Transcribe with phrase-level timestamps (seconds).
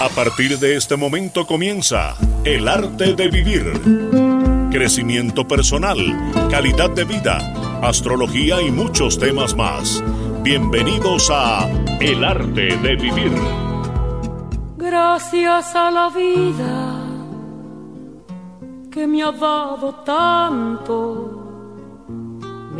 [0.00, 3.70] A partir de este momento comienza El arte de vivir.
[4.70, 5.98] Crecimiento personal,
[6.50, 7.36] calidad de vida,
[7.82, 10.02] astrología y muchos temas más.
[10.42, 11.68] Bienvenidos a
[12.00, 13.30] El arte de vivir.
[14.78, 17.04] Gracias a la vida
[18.90, 21.39] que me ha dado tanto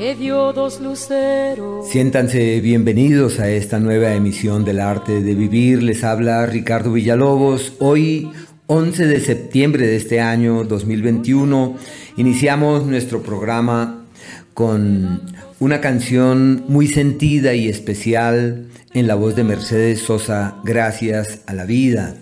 [0.01, 1.87] me dio dos luceros.
[1.87, 5.83] Siéntanse bienvenidos a esta nueva emisión del arte de vivir.
[5.83, 7.75] Les habla Ricardo Villalobos.
[7.81, 8.31] Hoy,
[8.67, 11.77] 11 de septiembre de este año 2021,
[12.17, 14.07] iniciamos nuestro programa
[14.55, 15.21] con
[15.59, 21.67] una canción muy sentida y especial en la voz de Mercedes Sosa, Gracias a la
[21.67, 22.15] vida.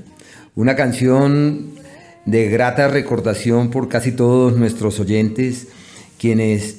[0.57, 1.75] Una canción
[2.27, 5.69] de grata recordación por casi todos nuestros oyentes,
[6.19, 6.78] quienes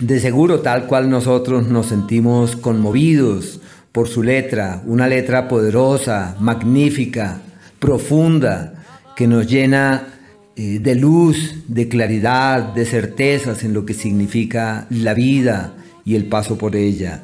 [0.00, 3.60] de seguro, tal cual nosotros nos sentimos conmovidos
[3.92, 7.40] por su letra, una letra poderosa, magnífica,
[7.78, 10.08] profunda, que nos llena
[10.56, 15.74] eh, de luz, de claridad, de certezas en lo que significa la vida
[16.04, 17.22] y el paso por ella.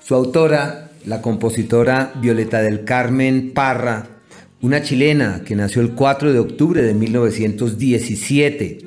[0.00, 4.06] Su autora, la compositora Violeta del Carmen Parra,
[4.62, 8.78] una chilena que nació el 4 de octubre de 1917.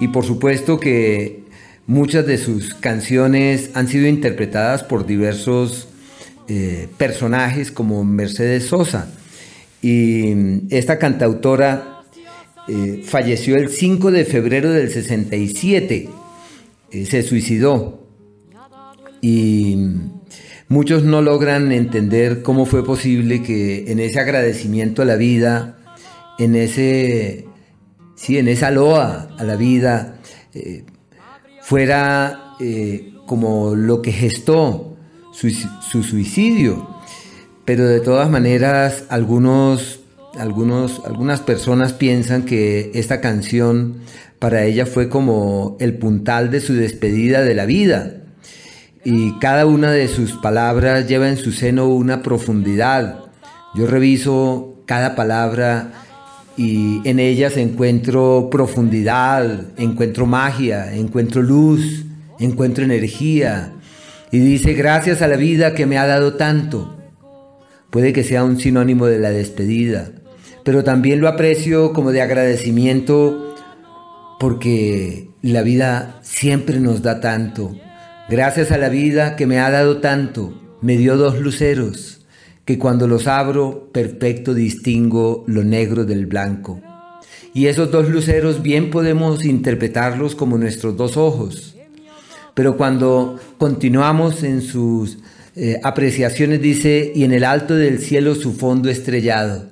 [0.00, 1.41] Y por supuesto que
[1.86, 5.88] Muchas de sus canciones han sido interpretadas por diversos
[6.46, 9.12] eh, personajes como Mercedes Sosa.
[9.82, 12.04] Y esta cantautora
[12.68, 16.08] eh, falleció el 5 de febrero del 67,
[16.92, 18.06] eh, se suicidó.
[19.20, 19.76] Y
[20.68, 25.78] muchos no logran entender cómo fue posible que en ese agradecimiento a la vida,
[26.38, 27.44] en ese,
[28.14, 30.20] sí, en esa loa a la vida,
[31.72, 34.94] fuera eh, como lo que gestó
[35.32, 36.86] su, suicidio.
[37.64, 40.00] Pero de todas maneras, algunos,
[40.38, 44.02] algunos, algunas personas piensan que esta canción
[44.38, 48.16] para ella fue como el puntal de su despedida de la vida.
[49.02, 53.20] Y cada una de sus palabras lleva en su seno una profundidad.
[53.74, 55.90] Yo reviso cada palabra
[56.56, 62.04] y en ellas encuentro profundidad, encuentro magia, encuentro luz,
[62.38, 63.72] encuentro energía.
[64.30, 66.98] Y dice, gracias a la vida que me ha dado tanto.
[67.90, 70.10] Puede que sea un sinónimo de la despedida,
[70.64, 73.54] pero también lo aprecio como de agradecimiento
[74.40, 77.76] porque la vida siempre nos da tanto.
[78.30, 82.21] Gracias a la vida que me ha dado tanto, me dio dos luceros
[82.64, 86.80] que cuando los abro perfecto distingo lo negro del blanco.
[87.54, 91.76] Y esos dos luceros bien podemos interpretarlos como nuestros dos ojos.
[92.54, 95.18] Pero cuando continuamos en sus
[95.54, 99.70] eh, apreciaciones dice, y en el alto del cielo su fondo estrellado.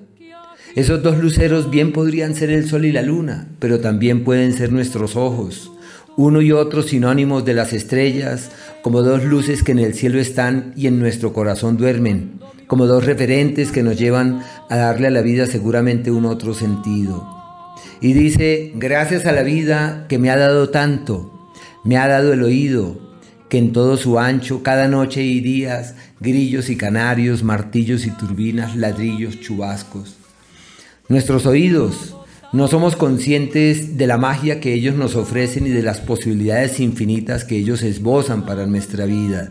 [0.76, 4.72] Esos dos luceros bien podrían ser el sol y la luna, pero también pueden ser
[4.72, 5.72] nuestros ojos,
[6.16, 8.50] uno y otro sinónimos de las estrellas,
[8.82, 12.38] como dos luces que en el cielo están y en nuestro corazón duermen,
[12.70, 17.28] como dos referentes que nos llevan a darle a la vida seguramente un otro sentido.
[18.00, 21.50] Y dice, gracias a la vida que me ha dado tanto,
[21.82, 22.96] me ha dado el oído,
[23.48, 28.76] que en todo su ancho, cada noche y días, grillos y canarios, martillos y turbinas,
[28.76, 30.14] ladrillos, chubascos.
[31.08, 32.14] Nuestros oídos,
[32.52, 37.44] no somos conscientes de la magia que ellos nos ofrecen y de las posibilidades infinitas
[37.44, 39.50] que ellos esbozan para nuestra vida.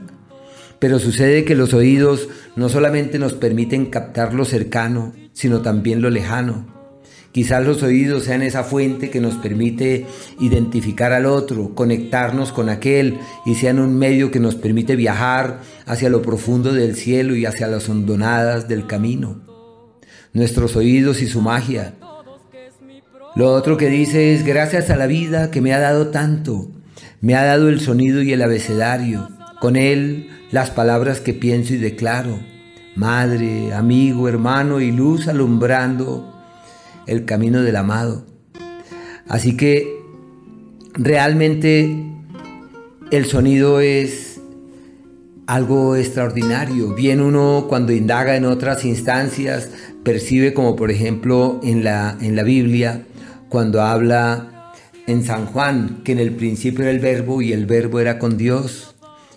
[0.80, 6.10] Pero sucede que los oídos no solamente nos permiten captar lo cercano, sino también lo
[6.10, 6.80] lejano.
[7.32, 10.08] Quizás los oídos sean esa fuente que nos permite
[10.40, 16.10] identificar al otro, conectarnos con aquel y sean un medio que nos permite viajar hacia
[16.10, 19.42] lo profundo del cielo y hacia las hondonadas del camino.
[20.34, 21.96] Nuestros oídos y su magia.
[23.36, 26.72] Lo otro que dice es gracias a la vida que me ha dado tanto,
[27.22, 29.30] me ha dado el sonido y el abecedario,
[29.60, 32.40] con él las palabras que pienso y declaro,
[32.96, 36.34] madre, amigo, hermano y luz alumbrando
[37.06, 38.26] el camino del amado.
[39.28, 40.00] Así que
[40.94, 42.06] realmente
[43.12, 44.42] el sonido es
[45.46, 46.94] algo extraordinario.
[46.94, 49.70] Bien uno cuando indaga en otras instancias
[50.04, 53.06] percibe como por ejemplo en la, en la Biblia
[53.50, 54.74] cuando habla
[55.08, 58.38] en San Juan que en el principio era el verbo y el verbo era con
[58.38, 58.89] Dios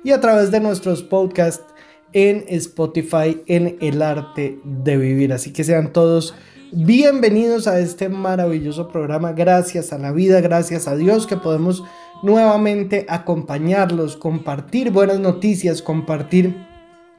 [0.05, 1.65] y a través de nuestros podcasts
[2.13, 5.33] en Spotify en El Arte de Vivir.
[5.33, 6.35] Así que sean todos
[6.73, 9.33] bienvenidos a este maravilloso programa.
[9.33, 11.85] Gracias a la vida, gracias a Dios que podemos
[12.23, 16.67] nuevamente acompañarlos, compartir buenas noticias, compartir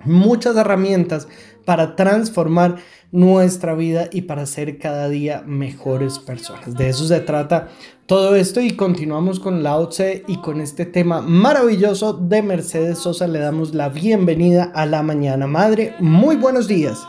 [0.05, 1.27] muchas herramientas
[1.65, 2.77] para transformar
[3.11, 6.75] nuestra vida y para ser cada día mejores personas.
[6.75, 7.69] De eso se trata
[8.05, 13.27] todo esto y continuamos con la Tse y con este tema maravilloso de Mercedes Sosa
[13.27, 15.95] le damos la bienvenida a la mañana madre.
[15.99, 16.99] Muy buenos días.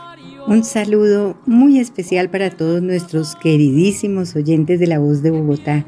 [0.47, 5.85] Un saludo muy especial para todos nuestros queridísimos oyentes de la voz de Bogotá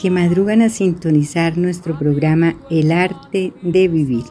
[0.00, 4.24] que madrugan a sintonizar nuestro programa El arte de vivir.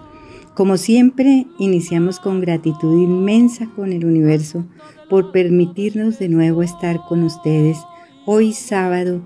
[0.53, 4.67] Como siempre, iniciamos con gratitud inmensa con el universo
[5.09, 7.77] por permitirnos de nuevo estar con ustedes
[8.25, 9.21] hoy sábado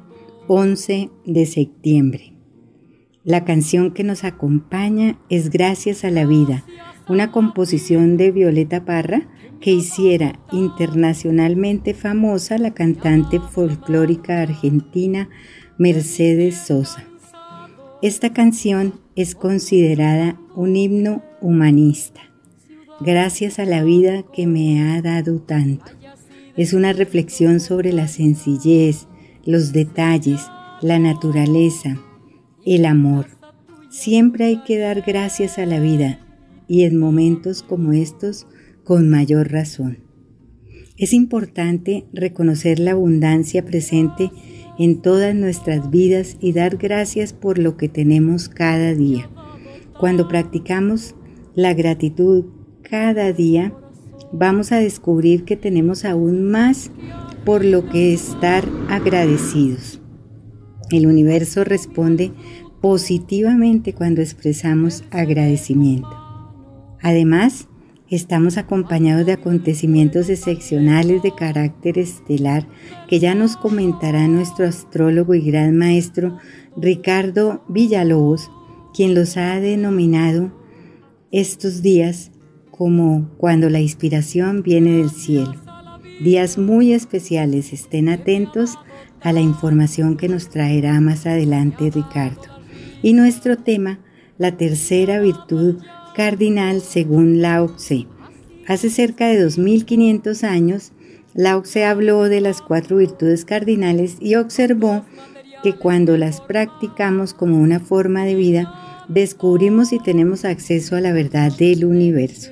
[0.47, 2.33] 11 de septiembre.
[3.23, 6.63] La canción que nos acompaña es Gracias a la Vida,
[7.09, 9.27] una composición de Violeta Parra
[9.59, 15.29] que hiciera internacionalmente famosa la cantante folclórica argentina
[15.77, 17.05] Mercedes Sosa.
[18.01, 22.21] Esta canción es considerada un himno humanista,
[22.99, 25.91] gracias a la vida que me ha dado tanto.
[26.55, 29.07] Es una reflexión sobre la sencillez,
[29.45, 30.41] los detalles,
[30.81, 31.99] la naturaleza,
[32.65, 33.27] el amor.
[33.89, 36.19] Siempre hay que dar gracias a la vida
[36.67, 38.45] y en momentos como estos
[38.87, 39.97] con mayor razón.
[40.95, 44.31] Es importante reconocer la abundancia presente
[44.79, 49.29] en todas nuestras vidas y dar gracias por lo que tenemos cada día.
[49.99, 51.15] Cuando practicamos
[51.53, 52.45] la gratitud
[52.81, 53.73] cada día,
[54.31, 56.89] vamos a descubrir que tenemos aún más
[57.43, 59.99] por lo que estar agradecidos.
[60.91, 62.31] El universo responde
[62.79, 66.07] positivamente cuando expresamos agradecimiento.
[67.01, 67.67] Además,
[68.09, 72.65] Estamos acompañados de acontecimientos excepcionales de carácter estelar
[73.09, 76.37] que ya nos comentará nuestro astrólogo y gran maestro
[76.77, 78.49] Ricardo Villalobos,
[78.93, 80.53] quien los ha denominado
[81.31, 82.31] estos días
[82.71, 85.55] como cuando la inspiración viene del cielo.
[86.23, 88.79] Días muy especiales, estén atentos
[89.19, 92.43] a la información que nos traerá más adelante Ricardo.
[93.03, 93.99] Y nuestro tema,
[94.37, 95.81] la tercera virtud
[96.17, 98.07] cardinal según Lao Tse.
[98.67, 100.91] Hace cerca de 2500 años,
[101.35, 105.05] Lao Tse habló de las cuatro virtudes cardinales y observó
[105.61, 111.13] que cuando las practicamos como una forma de vida, descubrimos y tenemos acceso a la
[111.13, 112.49] verdad del universo.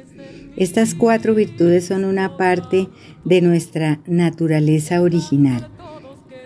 [0.55, 2.87] Estas cuatro virtudes son una parte
[3.23, 5.74] de nuestra naturaleza original.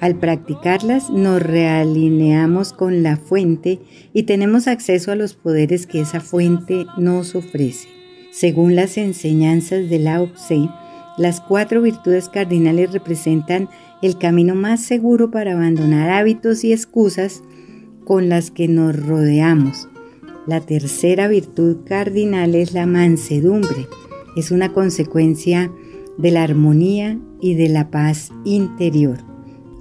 [0.02, 3.80] Al practicarlas nos realineamos con la fuente
[4.14, 7.90] y tenemos acceso a los poderes que esa fuente nos ofrece.
[8.32, 10.70] Según las enseñanzas de Lao Tse,
[11.18, 13.68] las cuatro virtudes cardinales representan
[14.02, 17.44] el camino más seguro para abandonar hábitos y excusas
[18.06, 19.90] con las que nos rodeamos.
[20.48, 23.88] La tercera virtud cardinal es la mansedumbre.
[24.38, 25.70] Es una consecuencia
[26.18, 29.29] de la armonía y de la paz interior.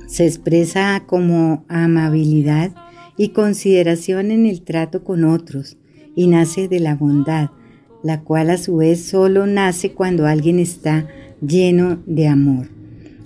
[0.09, 2.73] Se expresa como amabilidad
[3.19, 5.77] y consideración en el trato con otros
[6.17, 7.51] y nace de la bondad,
[8.03, 11.07] la cual a su vez solo nace cuando alguien está
[11.47, 12.71] lleno de amor.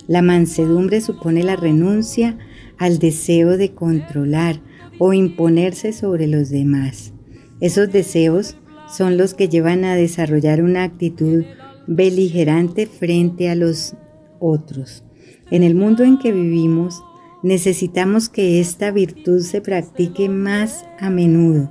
[0.07, 2.37] La mansedumbre supone la renuncia
[2.77, 4.59] al deseo de controlar
[4.99, 7.13] o imponerse sobre los demás.
[7.61, 8.57] Esos deseos
[8.89, 11.45] son los que llevan a desarrollar una actitud
[11.87, 13.95] beligerante frente a los
[14.41, 15.05] otros.
[15.51, 17.03] En el mundo en que vivimos,
[17.43, 21.69] necesitamos que esta virtud se practique más a menudo.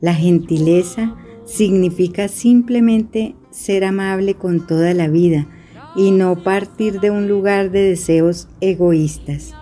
[0.00, 5.46] La gentileza significa simplemente ser amable con toda la vida
[5.94, 9.54] y no partir de un lugar de deseos egoístas.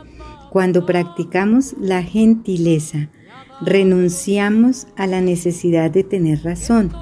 [0.51, 3.11] Cuando practicamos la gentileza,
[3.61, 6.93] renunciamos a la necesidad de tener razón,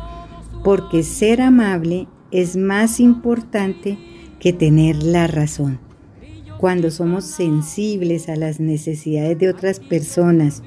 [0.64, 3.98] porque ser amable es más importante
[4.40, 5.91] que tener la razón
[6.62, 10.62] cuando somos sensibles a las necesidades de otras personas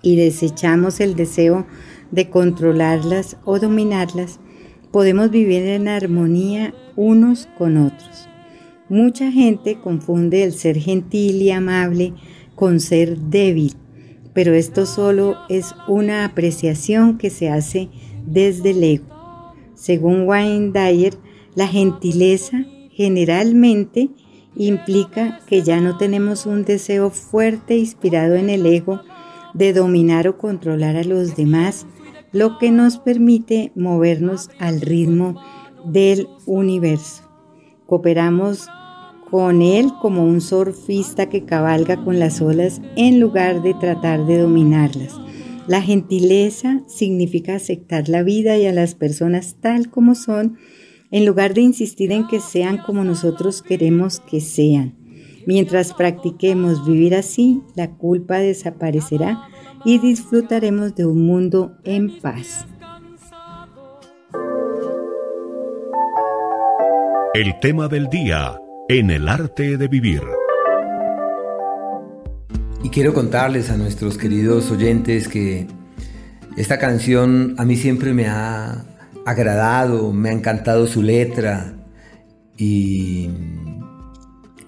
[0.00, 1.66] y desechamos el deseo
[2.10, 4.40] de controlarlas o dominarlas,
[4.92, 8.30] podemos vivir en armonía unos con otros.
[8.88, 12.14] Mucha gente confunde el ser gentil y amable
[12.54, 13.74] con ser débil,
[14.32, 17.90] pero esto solo es una apreciación que se hace
[18.26, 19.52] desde el ego.
[19.74, 21.12] Según Wayne Dyer,
[21.54, 24.08] la gentileza generalmente
[24.56, 29.00] implica que ya no tenemos un deseo fuerte inspirado en el ego
[29.54, 31.86] de dominar o controlar a los demás,
[32.32, 35.40] lo que nos permite movernos al ritmo
[35.84, 37.22] del universo.
[37.86, 38.68] Cooperamos
[39.30, 44.38] con él como un surfista que cabalga con las olas en lugar de tratar de
[44.38, 45.14] dominarlas.
[45.66, 50.58] La gentileza significa aceptar la vida y a las personas tal como son,
[51.14, 54.96] en lugar de insistir en que sean como nosotros queremos que sean.
[55.46, 59.44] Mientras practiquemos vivir así, la culpa desaparecerá
[59.84, 62.66] y disfrutaremos de un mundo en paz.
[67.32, 70.22] El tema del día en el arte de vivir.
[72.82, 75.68] Y quiero contarles a nuestros queridos oyentes que
[76.56, 78.93] esta canción a mí siempre me ha
[79.26, 81.74] agradado, me ha encantado su letra
[82.56, 83.30] y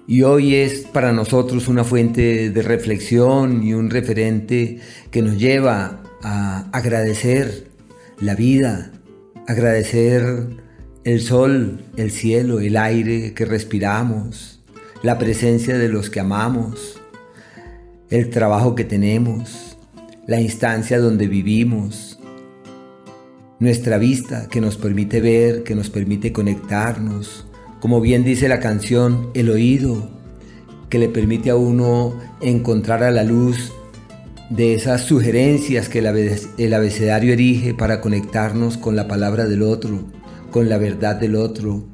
[0.09, 4.79] y hoy es para nosotros una fuente de reflexión y un referente
[5.11, 7.67] que nos lleva a agradecer
[8.17, 8.93] la vida,
[9.47, 10.47] agradecer
[11.03, 14.63] el sol, el cielo, el aire que respiramos,
[15.03, 17.01] la presencia de los que amamos,
[18.09, 19.77] el trabajo que tenemos,
[20.25, 22.16] la instancia donde vivimos,
[23.59, 27.47] nuestra vista que nos permite ver, que nos permite conectarnos,
[27.79, 30.09] como bien dice la canción, el oído
[30.89, 33.73] que le permite a uno encontrar a la luz
[34.49, 40.05] de esas sugerencias que el abecedario erige para conectarnos con la palabra del otro,
[40.51, 41.85] con la verdad del otro,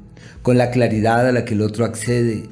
[0.42, 2.48] con la claridad a la que el otro accede,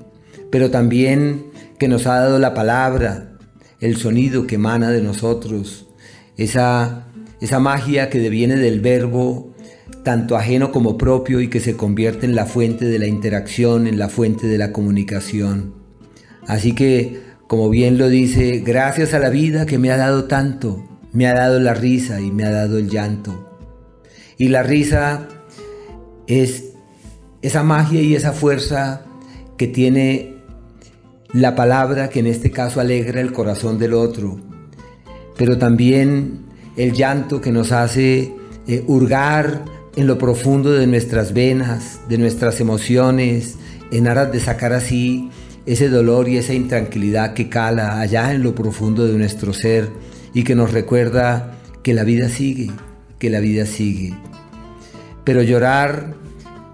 [0.50, 1.46] pero también
[1.78, 3.36] que nos ha dado la palabra,
[3.80, 5.86] el sonido que emana de nosotros,
[6.36, 7.08] esa,
[7.42, 9.52] esa magia que deviene del verbo
[10.04, 13.98] tanto ajeno como propio y que se convierte en la fuente de la interacción, en
[13.98, 15.74] la fuente de la comunicación.
[16.46, 20.84] Así que, como bien lo dice, gracias a la vida que me ha dado tanto,
[21.12, 23.58] me ha dado la risa y me ha dado el llanto.
[24.38, 25.26] Y la risa
[26.28, 26.74] es
[27.42, 29.02] esa magia y esa fuerza
[29.56, 30.36] que tiene
[31.32, 34.38] la palabra que en este caso alegra el corazón del otro,
[35.36, 38.34] pero también el llanto que nos hace
[38.66, 39.64] eh, hurgar
[39.96, 43.56] en lo profundo de nuestras venas, de nuestras emociones,
[43.90, 45.30] en aras de sacar así
[45.66, 49.88] ese dolor y esa intranquilidad que cala allá en lo profundo de nuestro ser
[50.34, 52.70] y que nos recuerda que la vida sigue,
[53.18, 54.14] que la vida sigue.
[55.24, 56.14] Pero llorar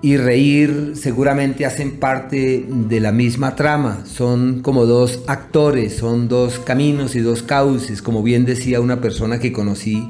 [0.01, 6.61] y reír seguramente hacen parte de la misma trama, son como dos actores, son dos
[6.61, 10.09] caminos y dos cauces, como bien decía una persona que conocí,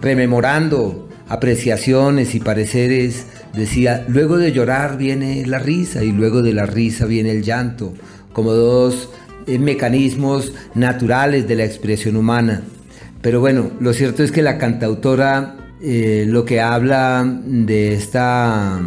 [0.00, 6.66] rememorando apreciaciones y pareceres, decía, luego de llorar viene la risa y luego de la
[6.66, 7.94] risa viene el llanto,
[8.32, 9.10] como dos
[9.46, 12.62] eh, mecanismos naturales de la expresión humana.
[13.22, 18.80] Pero bueno, lo cierto es que la cantautora eh, lo que habla de esta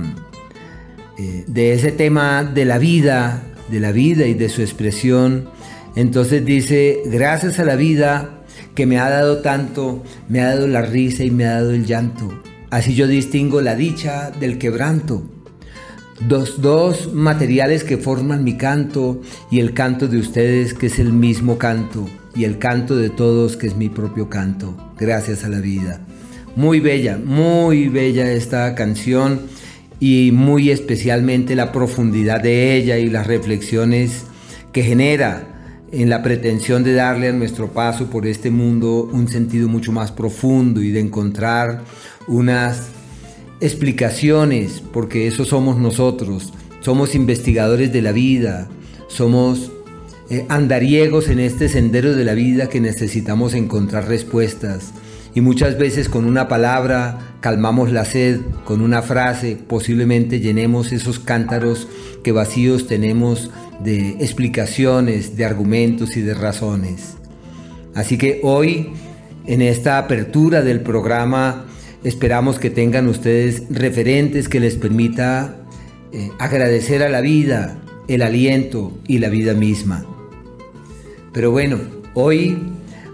[1.20, 5.50] eh, de ese tema de la vida, de la vida y de su expresión,
[5.96, 8.44] entonces dice, gracias a la vida
[8.76, 11.86] que me ha dado tanto, me ha dado la risa y me ha dado el
[11.86, 12.42] llanto.
[12.70, 15.24] Así yo distingo la dicha del quebranto.
[16.28, 21.14] Dos, dos materiales que forman mi canto y el canto de ustedes que es el
[21.14, 24.76] mismo canto y el canto de todos que es mi propio canto.
[24.98, 26.02] Gracias a la vida.
[26.58, 29.42] Muy bella, muy bella esta canción
[30.00, 34.24] y muy especialmente la profundidad de ella y las reflexiones
[34.74, 39.68] que genera en la pretensión de darle a nuestro paso por este mundo un sentido
[39.68, 41.84] mucho más profundo y de encontrar
[42.28, 42.88] unas
[43.62, 48.68] explicaciones, porque eso somos nosotros, somos investigadores de la vida,
[49.10, 49.72] somos
[50.32, 54.92] eh, andariegos en este sendero de la vida que necesitamos encontrar respuestas.
[55.38, 61.20] Y muchas veces con una palabra calmamos la sed, con una frase posiblemente llenemos esos
[61.20, 61.88] cántaros
[62.24, 67.18] que vacíos tenemos de explicaciones, de argumentos y de razones.
[67.94, 68.94] Así que hoy,
[69.46, 71.68] en esta apertura del programa,
[72.04, 75.56] esperamos que tengan ustedes referentes que les permita
[76.14, 77.78] eh, agradecer a la vida,
[78.08, 80.04] el aliento y la vida misma.
[81.32, 81.78] Pero bueno,
[82.16, 82.58] hoy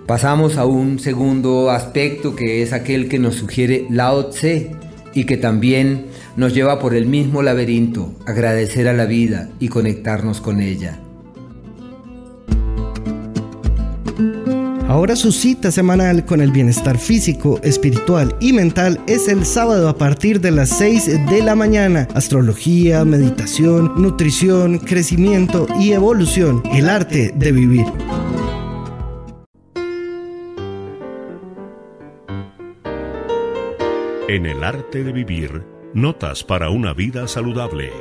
[0.07, 4.71] Pasamos a un segundo aspecto que es aquel que nos sugiere Lao Tse
[5.13, 10.41] y que también nos lleva por el mismo laberinto, agradecer a la vida y conectarnos
[10.41, 10.99] con ella.
[14.89, 19.97] Ahora su cita semanal con el bienestar físico, espiritual y mental es el sábado a
[19.97, 22.07] partir de las 6 de la mañana.
[22.13, 26.61] Astrología, meditación, nutrición, crecimiento y evolución.
[26.73, 27.85] El arte de vivir.
[34.33, 35.61] En el arte de vivir,
[35.93, 37.91] notas para una vida saludable.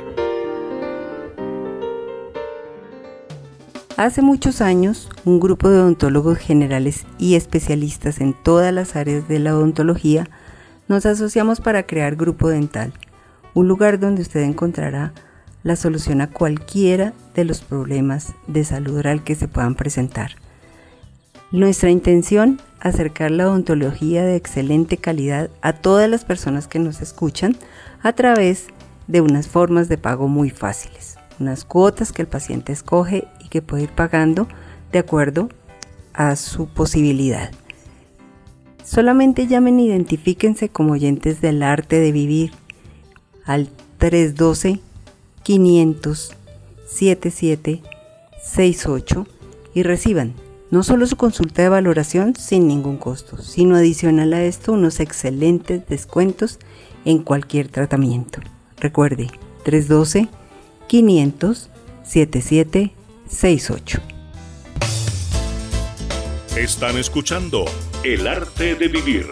[3.97, 9.37] Hace muchos años, un grupo de odontólogos generales y especialistas en todas las áreas de
[9.37, 10.27] la odontología
[10.87, 12.93] nos asociamos para crear Grupo Dental,
[13.53, 15.13] un lugar donde usted encontrará
[15.61, 20.31] la solución a cualquiera de los problemas de salud oral que se puedan presentar.
[21.51, 27.55] Nuestra intención, acercar la odontología de excelente calidad a todas las personas que nos escuchan
[28.03, 28.67] a través
[29.07, 33.83] de unas formas de pago muy fáciles, unas cuotas que el paciente escoge que puede
[33.83, 34.47] ir pagando
[34.91, 35.47] de acuerdo
[36.11, 37.51] a su posibilidad.
[38.83, 42.51] Solamente llamen identifíquense como oyentes del arte de vivir
[43.45, 44.79] al 312
[45.43, 46.35] 500
[46.87, 49.27] 7768
[49.75, 50.33] y reciban
[50.73, 55.87] no solo su consulta de valoración sin ningún costo, sino adicional a esto unos excelentes
[55.87, 56.57] descuentos
[57.05, 58.39] en cualquier tratamiento.
[58.79, 59.29] Recuerde,
[59.65, 60.29] 312
[60.87, 61.69] 500
[62.03, 64.01] 7768 68.
[66.57, 67.65] Están escuchando
[68.03, 69.27] El arte de vivir.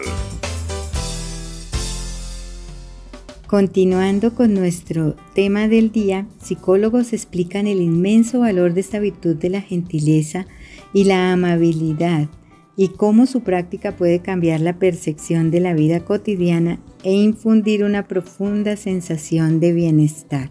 [3.48, 9.50] Continuando con nuestro tema del día, psicólogos explican el inmenso valor de esta virtud de
[9.50, 10.46] la gentileza
[10.92, 12.28] y la amabilidad
[12.76, 18.08] y cómo su práctica puede cambiar la percepción de la vida cotidiana e infundir una
[18.08, 20.50] profunda sensación de bienestar.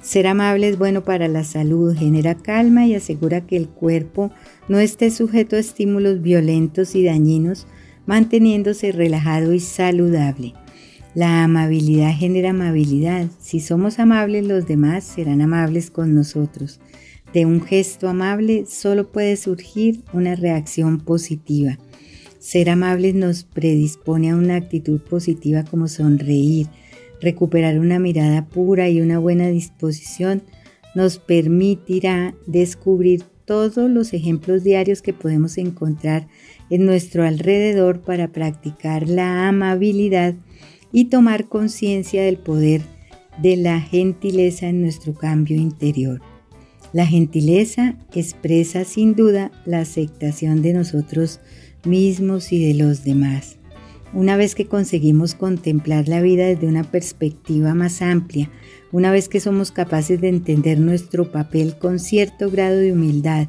[0.00, 4.30] Ser amable es bueno para la salud, genera calma y asegura que el cuerpo
[4.68, 7.66] no esté sujeto a estímulos violentos y dañinos,
[8.06, 10.54] manteniéndose relajado y saludable.
[11.14, 13.26] La amabilidad genera amabilidad.
[13.40, 16.80] Si somos amables, los demás serán amables con nosotros.
[17.32, 21.78] De un gesto amable solo puede surgir una reacción positiva.
[22.38, 26.68] Ser amables nos predispone a una actitud positiva como sonreír,
[27.20, 30.42] Recuperar una mirada pura y una buena disposición
[30.94, 36.28] nos permitirá descubrir todos los ejemplos diarios que podemos encontrar
[36.70, 40.34] en nuestro alrededor para practicar la amabilidad
[40.92, 42.82] y tomar conciencia del poder
[43.42, 46.20] de la gentileza en nuestro cambio interior.
[46.92, 51.40] La gentileza expresa sin duda la aceptación de nosotros
[51.84, 53.58] mismos y de los demás.
[54.14, 58.50] Una vez que conseguimos contemplar la vida desde una perspectiva más amplia,
[58.90, 63.48] una vez que somos capaces de entender nuestro papel con cierto grado de humildad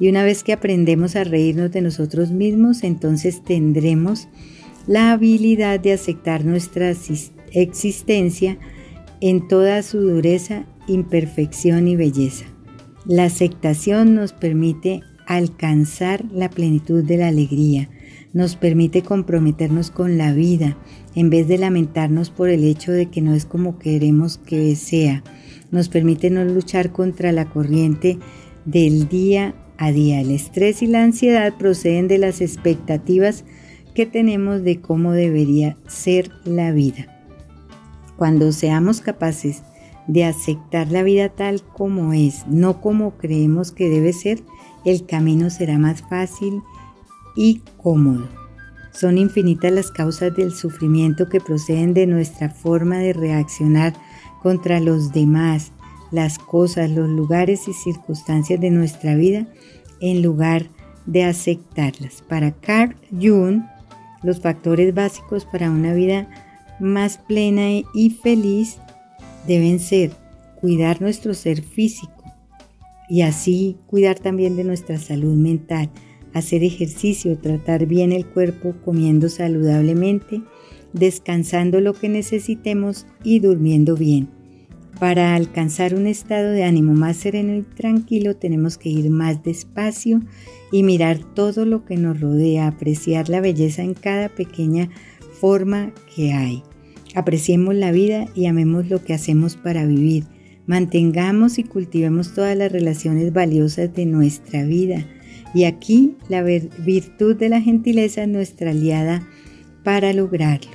[0.00, 4.26] y una vez que aprendemos a reírnos de nosotros mismos, entonces tendremos
[4.88, 6.92] la habilidad de aceptar nuestra
[7.52, 8.58] existencia
[9.20, 12.49] en toda su dureza, imperfección y belleza.
[13.06, 17.88] La aceptación nos permite alcanzar la plenitud de la alegría,
[18.32, 20.76] nos permite comprometernos con la vida
[21.14, 25.22] en vez de lamentarnos por el hecho de que no es como queremos que sea.
[25.70, 28.18] Nos permite no luchar contra la corriente
[28.64, 30.20] del día a día.
[30.20, 33.44] El estrés y la ansiedad proceden de las expectativas
[33.94, 37.06] que tenemos de cómo debería ser la vida.
[38.16, 39.62] Cuando seamos capaces
[40.10, 44.42] de aceptar la vida tal como es, no como creemos que debe ser,
[44.84, 46.62] el camino será más fácil
[47.36, 48.28] y cómodo.
[48.92, 53.94] Son infinitas las causas del sufrimiento que proceden de nuestra forma de reaccionar
[54.42, 55.70] contra los demás,
[56.10, 59.46] las cosas, los lugares y circunstancias de nuestra vida
[60.00, 60.66] en lugar
[61.06, 62.22] de aceptarlas.
[62.22, 63.62] Para Carl Jung,
[64.24, 66.28] los factores básicos para una vida
[66.80, 68.80] más plena y feliz
[69.46, 70.12] deben ser
[70.60, 72.24] cuidar nuestro ser físico
[73.08, 75.90] y así cuidar también de nuestra salud mental,
[76.32, 80.42] hacer ejercicio, tratar bien el cuerpo comiendo saludablemente,
[80.92, 84.28] descansando lo que necesitemos y durmiendo bien.
[85.00, 90.20] Para alcanzar un estado de ánimo más sereno y tranquilo tenemos que ir más despacio
[90.70, 94.90] y mirar todo lo que nos rodea, apreciar la belleza en cada pequeña
[95.40, 96.62] forma que hay.
[97.14, 100.24] Apreciemos la vida y amemos lo que hacemos para vivir.
[100.66, 105.04] Mantengamos y cultivemos todas las relaciones valiosas de nuestra vida
[105.52, 109.26] Y aquí la virtud de la gentileza es nuestra aliada
[109.82, 110.70] para lograrlo.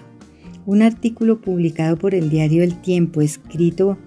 [0.66, 3.98] Un artículo publicado por el diario El Tiempo, escrito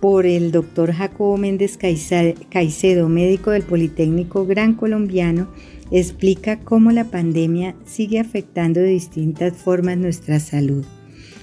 [0.00, 5.48] por el doctor Jacobo Méndez Caicedo, médico del Politécnico Gran Colombiano,
[5.90, 10.84] explica cómo la pandemia sigue afectando de distintas formas nuestra salud.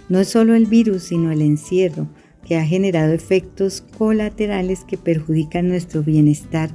[0.10, 2.08] No es solo el virus, sino el encierro,
[2.46, 6.70] que ha generado efectos colaterales que perjudican nuestro bienestar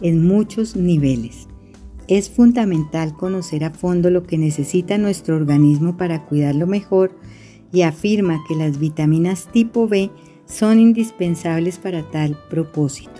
[0.00, 1.48] en muchos niveles.
[2.06, 7.14] Es fundamental conocer a fondo lo que necesita nuestro organismo para cuidarlo mejor
[7.70, 10.10] y afirma que las vitaminas tipo B
[10.46, 13.10] son indispensables para tal propósito.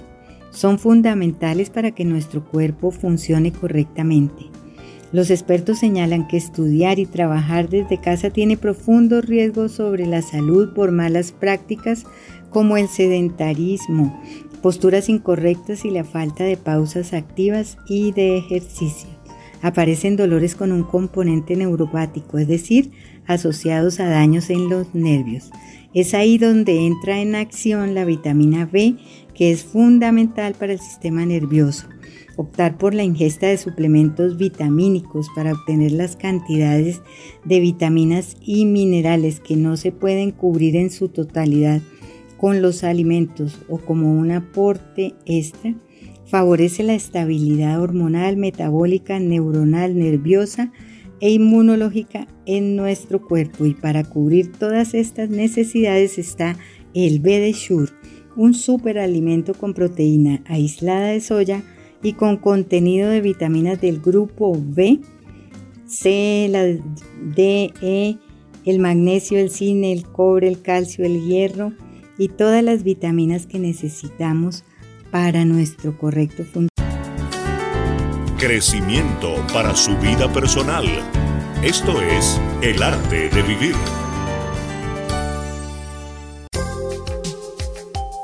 [0.51, 4.47] Son fundamentales para que nuestro cuerpo funcione correctamente.
[5.11, 10.75] Los expertos señalan que estudiar y trabajar desde casa tiene profundos riesgos sobre la salud
[10.75, 12.05] por malas prácticas
[12.51, 14.21] como el sedentarismo,
[14.61, 19.09] posturas incorrectas y la falta de pausas activas y de ejercicio.
[19.62, 22.90] Aparecen dolores con un componente neuropático, es decir,
[23.27, 25.51] asociados a daños en los nervios.
[25.94, 28.97] Es ahí donde entra en acción la vitamina B,
[29.35, 31.87] que es fundamental para el sistema nervioso
[32.38, 37.03] optar por la ingesta de suplementos vitamínicos para obtener las cantidades
[37.44, 41.83] de vitaminas y minerales que no se pueden cubrir en su totalidad
[42.37, 45.74] con los alimentos o como un aporte extra,
[46.27, 50.70] favorece la estabilidad hormonal, metabólica, neuronal, nerviosa
[51.20, 53.66] e inmunológica en nuestro cuerpo.
[53.66, 56.57] Y para cubrir todas estas necesidades está
[56.94, 57.90] el B de Shure,
[58.37, 61.64] un superalimento con proteína aislada de soya
[62.03, 65.01] y con contenido de vitaminas del grupo B,
[65.87, 66.65] C, la
[67.35, 68.17] D, E,
[68.65, 71.73] el magnesio, el zinc, el cobre, el calcio, el hierro
[72.19, 74.65] y todas las vitaminas que necesitamos
[75.11, 76.69] para nuestro correcto funcionamiento.
[78.39, 80.85] Crecimiento para su vida personal.
[81.63, 83.75] Esto es el arte de vivir.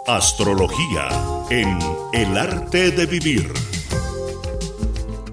[0.07, 1.79] Astrología en
[2.13, 3.49] El arte de vivir.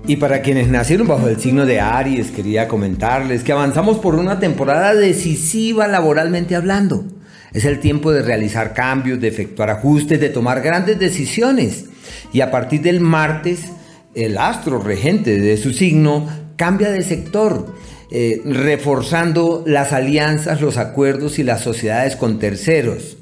[0.07, 4.39] Y para quienes nacieron bajo el signo de Aries, quería comentarles que avanzamos por una
[4.39, 7.05] temporada decisiva laboralmente hablando.
[7.53, 11.85] Es el tiempo de realizar cambios, de efectuar ajustes, de tomar grandes decisiones.
[12.33, 13.65] Y a partir del martes,
[14.13, 17.73] el astro regente de su signo cambia de sector,
[18.09, 23.17] eh, reforzando las alianzas, los acuerdos y las sociedades con terceros.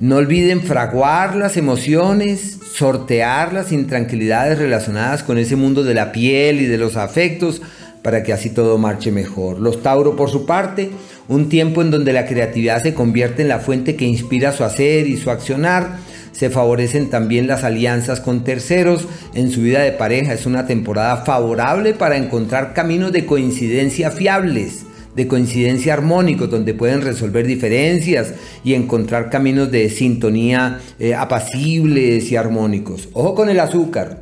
[0.00, 6.60] No olviden fraguar las emociones, sortear las intranquilidades relacionadas con ese mundo de la piel
[6.60, 7.62] y de los afectos
[8.02, 9.60] para que así todo marche mejor.
[9.60, 10.90] Los Tauro, por su parte,
[11.28, 15.06] un tiempo en donde la creatividad se convierte en la fuente que inspira su hacer
[15.06, 15.98] y su accionar.
[16.32, 19.06] Se favorecen también las alianzas con terceros.
[19.32, 24.84] En su vida de pareja es una temporada favorable para encontrar caminos de coincidencia fiables
[25.14, 32.36] de coincidencia armónico, donde pueden resolver diferencias y encontrar caminos de sintonía eh, apacibles y
[32.36, 33.08] armónicos.
[33.12, 34.20] Ojo con el azúcar.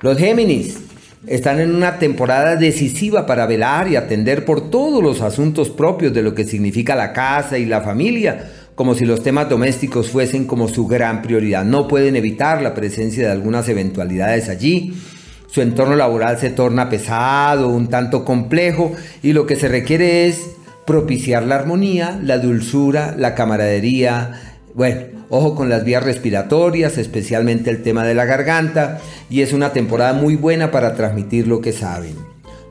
[0.00, 0.78] Los Géminis
[1.26, 6.22] están en una temporada decisiva para velar y atender por todos los asuntos propios de
[6.22, 10.68] lo que significa la casa y la familia, como si los temas domésticos fuesen como
[10.68, 11.64] su gran prioridad.
[11.64, 14.94] No pueden evitar la presencia de algunas eventualidades allí
[15.52, 20.46] su entorno laboral se torna pesado, un tanto complejo y lo que se requiere es
[20.86, 24.40] propiciar la armonía, la dulzura, la camaradería.
[24.72, 29.74] Bueno, ojo con las vías respiratorias, especialmente el tema de la garganta, y es una
[29.74, 32.16] temporada muy buena para transmitir lo que saben.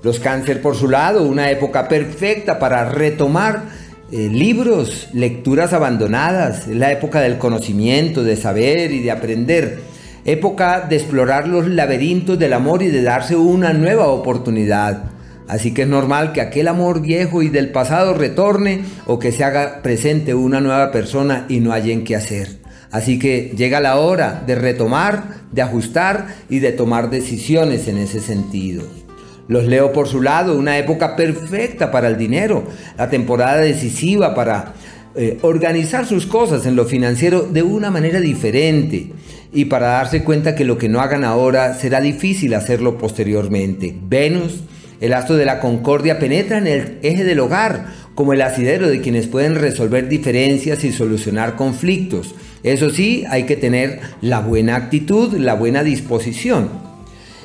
[0.02, 3.66] Los cáncer por su lado, una época perfecta para retomar
[4.12, 9.91] eh, libros, lecturas abandonadas, la época del conocimiento, de saber y de aprender
[10.26, 15.12] época de explorar los laberintos del amor y de darse una nueva oportunidad.
[15.48, 19.44] Así que es normal que aquel amor viejo y del pasado retorne o que se
[19.44, 22.62] haga presente una nueva persona y no en qué hacer.
[22.92, 28.20] Así que llega la hora de retomar, de ajustar y de tomar decisiones en ese
[28.20, 28.84] sentido.
[29.48, 32.64] Los leo por su lado, una época perfecta para el dinero,
[32.98, 34.74] la temporada decisiva para
[35.16, 39.12] eh, organizar sus cosas en lo financiero de una manera diferente
[39.54, 43.96] y para darse cuenta que lo que no hagan ahora será difícil hacerlo posteriormente.
[44.02, 44.62] Venus,
[45.02, 49.02] el astro de la concordia, penetra en el eje del hogar como el asidero de
[49.02, 52.36] quienes pueden resolver diferencias y solucionar conflictos.
[52.64, 56.92] Eso sí, hay que tener la buena actitud, la buena disposición.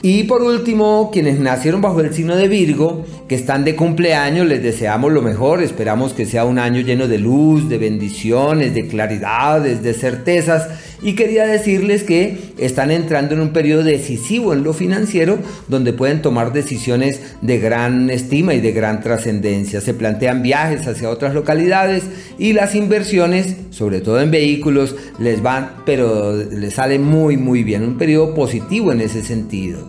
[0.02, 4.62] Y por último, quienes nacieron bajo el signo de Virgo, que están de cumpleaños, les
[4.62, 5.62] deseamos lo mejor.
[5.62, 10.68] Esperamos que sea un año lleno de luz, de bendiciones, de claridades, de certezas
[11.02, 16.22] y quería decirles que están entrando en un periodo decisivo en lo financiero donde pueden
[16.22, 19.80] tomar decisiones de gran estima y de gran trascendencia.
[19.80, 22.04] Se plantean viajes hacia otras localidades
[22.38, 27.82] y las inversiones, sobre todo en vehículos, les van, pero les sale muy muy bien,
[27.82, 29.88] un periodo positivo en ese sentido.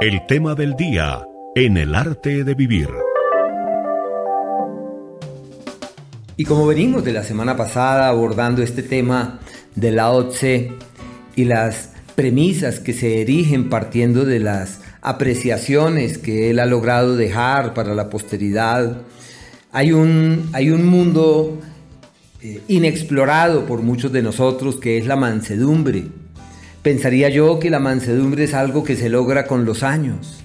[0.00, 1.22] El tema del día
[1.54, 2.88] en el arte de vivir.
[6.36, 9.38] Y como venimos de la semana pasada abordando este tema
[9.76, 10.72] de la Tse
[11.36, 17.72] y las premisas que se erigen partiendo de las apreciaciones que él ha logrado dejar
[17.72, 19.02] para la posteridad,
[19.70, 21.60] hay un, hay un mundo
[22.42, 26.06] eh, inexplorado por muchos de nosotros que es la mansedumbre.
[26.82, 30.42] Pensaría yo que la mansedumbre es algo que se logra con los años,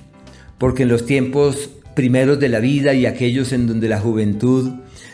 [0.60, 4.72] porque en los tiempos primeros de la vida y aquellos en donde la juventud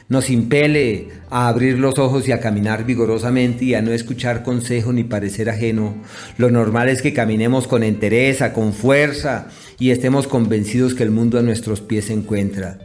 [0.07, 4.93] nos impele a abrir los ojos y a caminar vigorosamente y a no escuchar consejo
[4.93, 5.95] ni parecer ajeno.
[6.37, 9.47] Lo normal es que caminemos con entereza, con fuerza
[9.79, 12.77] y estemos convencidos que el mundo a nuestros pies se encuentra.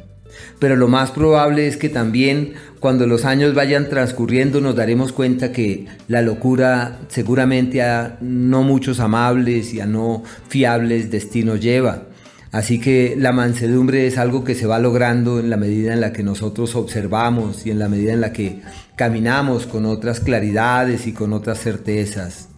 [0.58, 5.52] Pero lo más probable es que también cuando los años vayan transcurriendo nos daremos cuenta
[5.52, 12.09] que la locura seguramente a no muchos amables y a no fiables destinos lleva.
[12.52, 16.12] Así que la mansedumbre es algo que se va logrando en la medida en la
[16.12, 18.60] que nosotros observamos y en la medida en la que
[18.96, 22.48] caminamos con otras claridades y con otras certezas.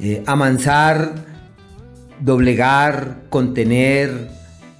[0.00, 1.12] Eh, amansar,
[2.20, 4.30] doblegar, contener,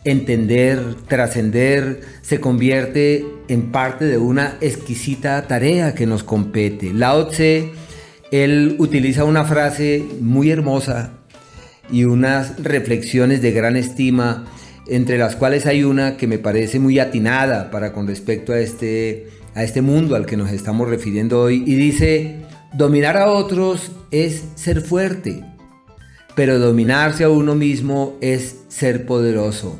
[0.04, 6.92] entender, trascender, se convierte en parte de una exquisita tarea que nos compete.
[6.92, 7.70] Lao Tse,
[8.33, 11.17] él utiliza una frase muy hermosa
[11.90, 14.46] y unas reflexiones de gran estima,
[14.87, 19.29] entre las cuales hay una que me parece muy atinada para con respecto a este,
[19.55, 22.37] a este mundo al que nos estamos refiriendo hoy, y dice,
[22.72, 25.44] dominar a otros es ser fuerte,
[26.35, 29.79] pero dominarse a uno mismo es ser poderoso.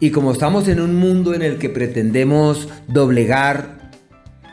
[0.00, 3.90] Y como estamos en un mundo en el que pretendemos doblegar,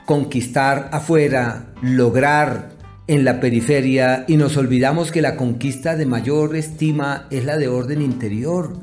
[0.05, 2.76] conquistar afuera, lograr
[3.07, 7.67] en la periferia y nos olvidamos que la conquista de mayor estima es la de
[7.69, 8.73] orden interior.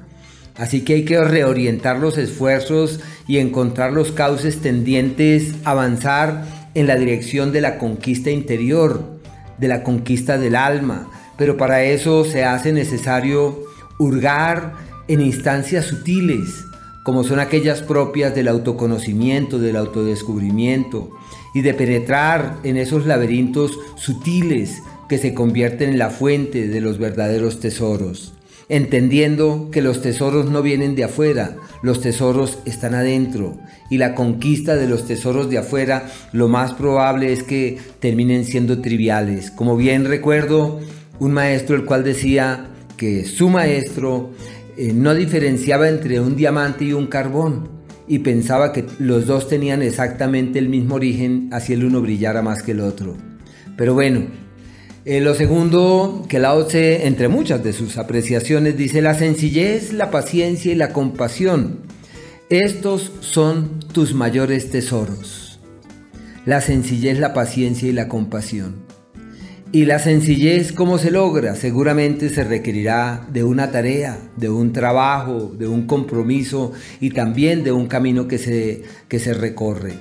[0.56, 6.86] Así que hay que reorientar los esfuerzos y encontrar los cauces tendientes a avanzar en
[6.86, 9.18] la dirección de la conquista interior,
[9.58, 11.10] de la conquista del alma.
[11.36, 13.64] Pero para eso se hace necesario
[13.98, 14.74] hurgar
[15.08, 16.64] en instancias sutiles,
[17.04, 21.10] como son aquellas propias del autoconocimiento, del autodescubrimiento,
[21.54, 26.98] y de penetrar en esos laberintos sutiles que se convierten en la fuente de los
[26.98, 28.32] verdaderos tesoros,
[28.68, 33.58] entendiendo que los tesoros no vienen de afuera, los tesoros están adentro
[33.90, 38.80] y la conquista de los tesoros de afuera lo más probable es que terminen siendo
[38.80, 39.50] triviales.
[39.50, 40.80] Como bien recuerdo
[41.20, 44.30] un maestro el cual decía que su maestro
[44.76, 47.68] eh, no diferenciaba entre un diamante y un carbón,
[48.06, 52.62] y pensaba que los dos tenían exactamente el mismo origen, así el uno brillara más
[52.62, 53.16] que el otro.
[53.76, 54.26] Pero bueno,
[55.04, 60.10] eh, lo segundo que Lao Tse, entre muchas de sus apreciaciones, dice la sencillez, la
[60.10, 61.80] paciencia y la compasión.
[62.50, 65.60] Estos son tus mayores tesoros.
[66.44, 68.76] La sencillez, la paciencia y la compasión.
[69.74, 71.56] Y la sencillez, ¿cómo se logra?
[71.56, 77.72] Seguramente se requerirá de una tarea, de un trabajo, de un compromiso y también de
[77.72, 79.94] un camino que se, que se recorre.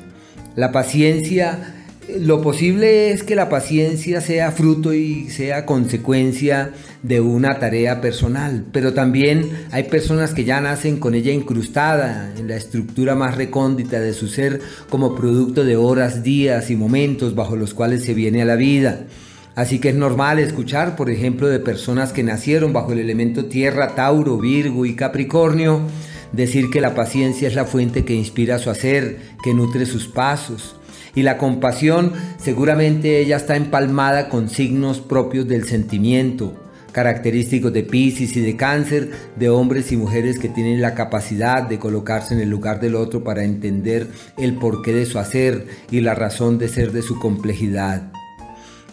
[0.55, 1.73] La paciencia,
[2.19, 8.65] lo posible es que la paciencia sea fruto y sea consecuencia de una tarea personal,
[8.71, 13.99] pero también hay personas que ya nacen con ella incrustada en la estructura más recóndita
[13.99, 18.43] de su ser como producto de horas, días y momentos bajo los cuales se viene
[18.43, 19.07] a la vida.
[19.55, 23.93] Así que es normal escuchar, por ejemplo, de personas que nacieron bajo el elemento tierra,
[23.93, 25.81] Tauro, Virgo y Capricornio,
[26.31, 30.75] decir que la paciencia es la fuente que inspira su hacer, que nutre sus pasos.
[31.13, 36.55] Y la compasión seguramente ella está empalmada con signos propios del sentimiento,
[36.91, 41.77] característicos de Pisces y de Cáncer, de hombres y mujeres que tienen la capacidad de
[41.77, 44.07] colocarse en el lugar del otro para entender
[44.39, 48.11] el porqué de su hacer y la razón de ser de su complejidad.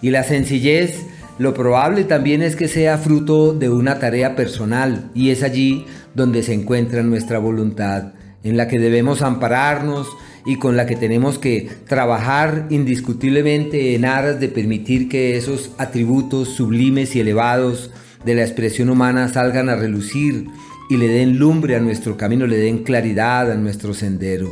[0.02, 1.04] Y la sencillez,
[1.38, 6.42] lo probable también es que sea fruto de una tarea personal y es allí donde
[6.42, 10.08] se encuentra nuestra voluntad, en la que debemos ampararnos
[10.46, 16.48] y con la que tenemos que trabajar indiscutiblemente en aras de permitir que esos atributos
[16.48, 17.90] sublimes y elevados
[18.24, 20.46] de la expresión humana salgan a relucir
[20.88, 24.50] y le den lumbre a nuestro camino, le den claridad a nuestro sendero.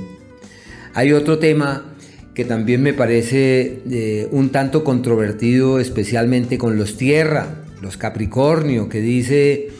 [0.94, 1.96] Hay otro tema
[2.38, 9.00] que también me parece eh, un tanto controvertido, especialmente con los tierra, los Capricornio, que
[9.00, 9.70] dice,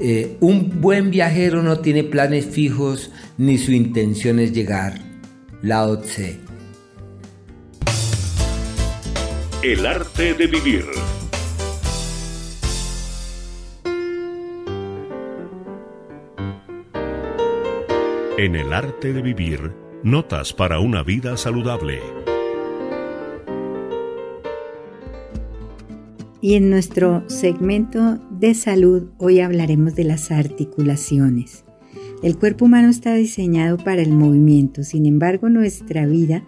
[0.00, 4.98] eh, un buen viajero no tiene planes fijos ni su intención es llegar.
[5.62, 6.40] Lao Tse.
[9.62, 10.86] El arte de vivir.
[18.38, 22.00] En el arte de vivir, notas para una vida saludable.
[26.40, 31.64] Y en nuestro segmento de salud hoy hablaremos de las articulaciones.
[32.22, 36.44] El cuerpo humano está diseñado para el movimiento, sin embargo nuestra vida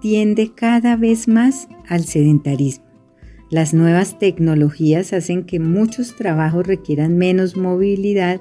[0.00, 2.86] tiende cada vez más al sedentarismo.
[3.50, 8.40] Las nuevas tecnologías hacen que muchos trabajos requieran menos movilidad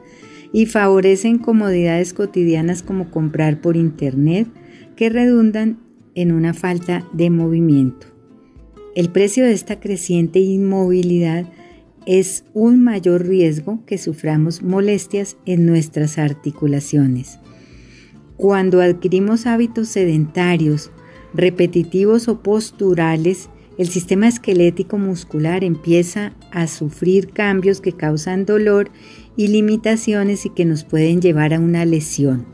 [0.55, 4.47] y favorecen comodidades cotidianas como comprar por internet
[4.95, 5.79] que redundan
[6.15, 8.07] en una falta de movimiento.
[8.95, 11.45] El precio de esta creciente inmovilidad
[12.05, 17.37] es un mayor riesgo que suframos molestias en nuestras articulaciones.
[18.37, 20.89] Cuando adquirimos hábitos sedentarios,
[21.33, 28.89] repetitivos o posturales, el sistema esquelético muscular empieza a sufrir cambios que causan dolor
[29.37, 32.45] y limitaciones y que nos pueden llevar a una lesión.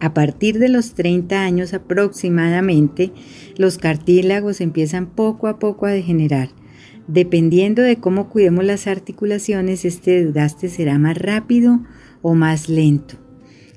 [0.00, 3.12] A partir de los 30 años aproximadamente,
[3.56, 6.50] los cartílagos empiezan poco a poco a degenerar.
[7.06, 11.80] Dependiendo de cómo cuidemos las articulaciones, este desgaste será más rápido
[12.22, 13.16] o más lento.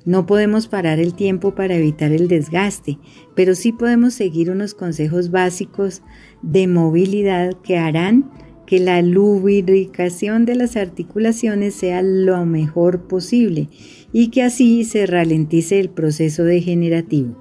[0.04, 2.98] No podemos parar el tiempo para evitar el desgaste,
[3.34, 6.02] pero sí podemos seguir unos consejos básicos
[6.40, 8.30] de movilidad que harán
[8.68, 13.70] que la lubricación de las articulaciones sea lo mejor posible
[14.12, 17.34] y que así se ralentice el proceso degenerativo.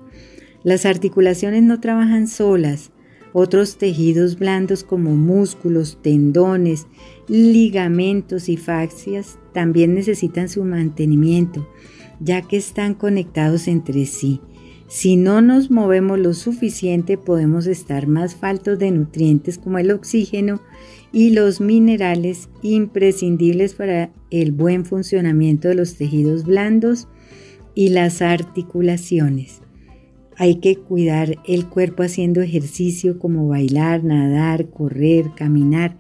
[0.64, 2.92] Las articulaciones no trabajan solas,
[3.34, 6.88] otros tejidos blandos como músculos, tendones,
[7.28, 11.68] ligamentos y fascias también necesitan su mantenimiento,
[12.22, 14.40] ya que están conectados entre sí.
[14.88, 20.62] Si no nos movemos lo suficiente podemos estar más faltos de nutrientes como el oxígeno
[21.18, 27.08] y los minerales imprescindibles para el buen funcionamiento de los tejidos blandos
[27.74, 29.64] y las articulaciones.
[30.36, 35.98] Hay que cuidar el cuerpo haciendo ejercicio como bailar, nadar, correr, caminar,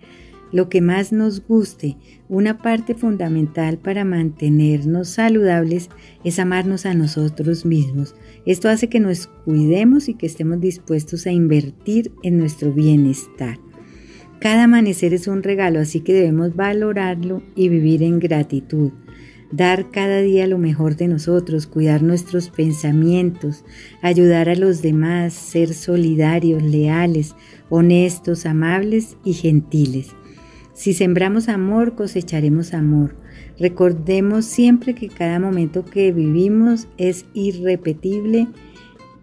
[0.51, 1.97] lo que más nos guste.
[2.29, 5.89] Una parte fundamental para mantenernos saludables
[6.23, 8.13] es amarnos a nosotros mismos.
[8.45, 13.57] Esto hace que nos cuidemos y que estemos dispuestos a invertir en nuestro bienestar.
[14.39, 18.91] Cada amanecer es un regalo, así que debemos valorarlo y vivir en gratitud.
[19.51, 23.63] Dar cada día lo mejor de nosotros, cuidar nuestros pensamientos,
[24.01, 27.33] ayudar a los demás, ser solidarios, leales,
[27.69, 30.09] honestos, amables y gentiles.
[30.73, 33.15] Si sembramos amor, cosecharemos amor.
[33.57, 38.47] Recordemos siempre que cada momento que vivimos es irrepetible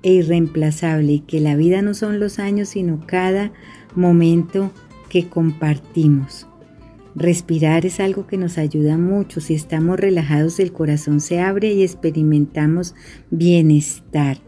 [0.02, 3.52] e irreemplazable y que la vida no son los años, sino cada
[3.94, 4.72] momento
[5.08, 6.46] que compartimos.
[7.14, 9.40] Respirar es algo que nos ayuda mucho.
[9.40, 12.94] Si estamos relajados, el corazón se abre y experimentamos
[13.30, 14.38] bienestar.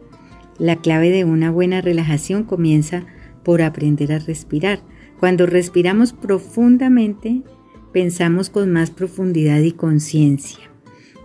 [0.59, 3.07] La clave de una buena relajación comienza
[3.45, 4.81] por aprender a respirar.
[5.21, 7.43] Cuando respiramos profundamente,
[7.93, 10.59] pensamos con más profundidad y conciencia.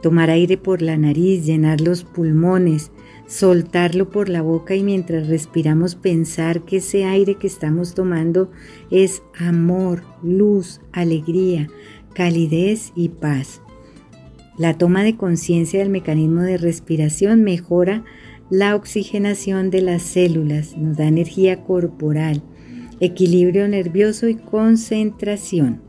[0.02, 2.92] Tomar aire por la nariz, llenar los pulmones,
[3.32, 8.52] soltarlo por la boca y mientras respiramos pensar que ese aire que estamos tomando
[8.92, 11.70] es amor, luz, alegría,
[12.14, 13.62] calidez y paz.
[14.58, 18.04] La toma de conciencia del mecanismo de respiración mejora
[18.50, 22.44] la oxigenación de las células, nos da energía corporal,
[23.00, 25.82] equilibrio nervioso y concentración.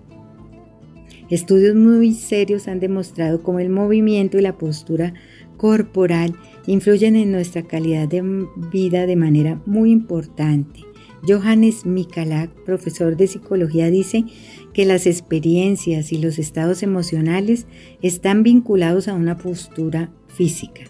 [1.28, 5.14] Estudios muy serios han demostrado cómo el movimiento y la postura
[5.56, 10.80] corporal influyen en nuestra calidad de vida de manera muy importante.
[11.26, 14.24] Johannes Mikalak, profesor de psicología, dice
[14.72, 17.66] que las experiencias y los estados emocionales
[18.02, 20.82] están vinculados a una postura física.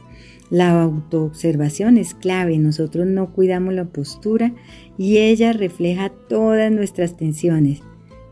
[0.48, 4.54] La autoobservación es clave, nosotros no cuidamos la postura
[4.98, 7.80] y ella refleja todas nuestras tensiones,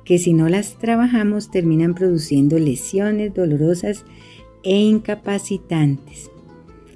[0.04, 4.04] que si no las trabajamos terminan produciendo lesiones dolorosas
[4.62, 6.30] e incapacitantes.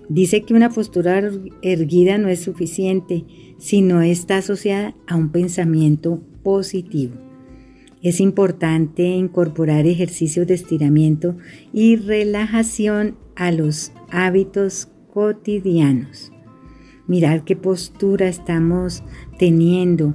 [0.09, 1.23] Dice que una postura
[1.63, 3.25] erguida no es suficiente
[3.59, 7.15] si no está asociada a un pensamiento positivo.
[8.03, 11.39] Es importante incorporar ejercicios de estiramiento
[11.73, 16.31] y relajación a los hábitos cotidianos.
[17.07, 19.03] mirar qué postura estamos
[19.39, 20.15] teniendo,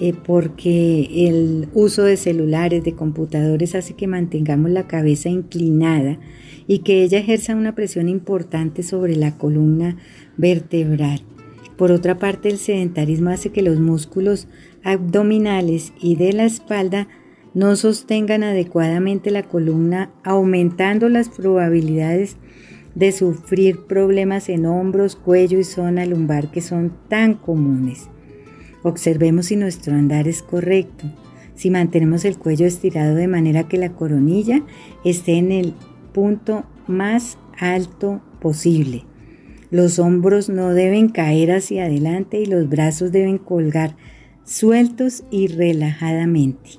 [0.00, 6.18] eh, porque el uso de celulares, de computadores hace que mantengamos la cabeza inclinada
[6.66, 9.96] y que ella ejerza una presión importante sobre la columna
[10.36, 11.20] vertebral.
[11.76, 14.48] Por otra parte, el sedentarismo hace que los músculos
[14.82, 17.08] abdominales y de la espalda
[17.52, 22.36] no sostengan adecuadamente la columna, aumentando las probabilidades
[22.94, 28.08] de sufrir problemas en hombros, cuello y zona lumbar que son tan comunes.
[28.84, 31.06] Observemos si nuestro andar es correcto,
[31.54, 34.62] si mantenemos el cuello estirado de manera que la coronilla
[35.06, 35.74] esté en el
[36.12, 39.04] punto más alto posible.
[39.70, 43.96] Los hombros no deben caer hacia adelante y los brazos deben colgar
[44.44, 46.72] sueltos y relajadamente.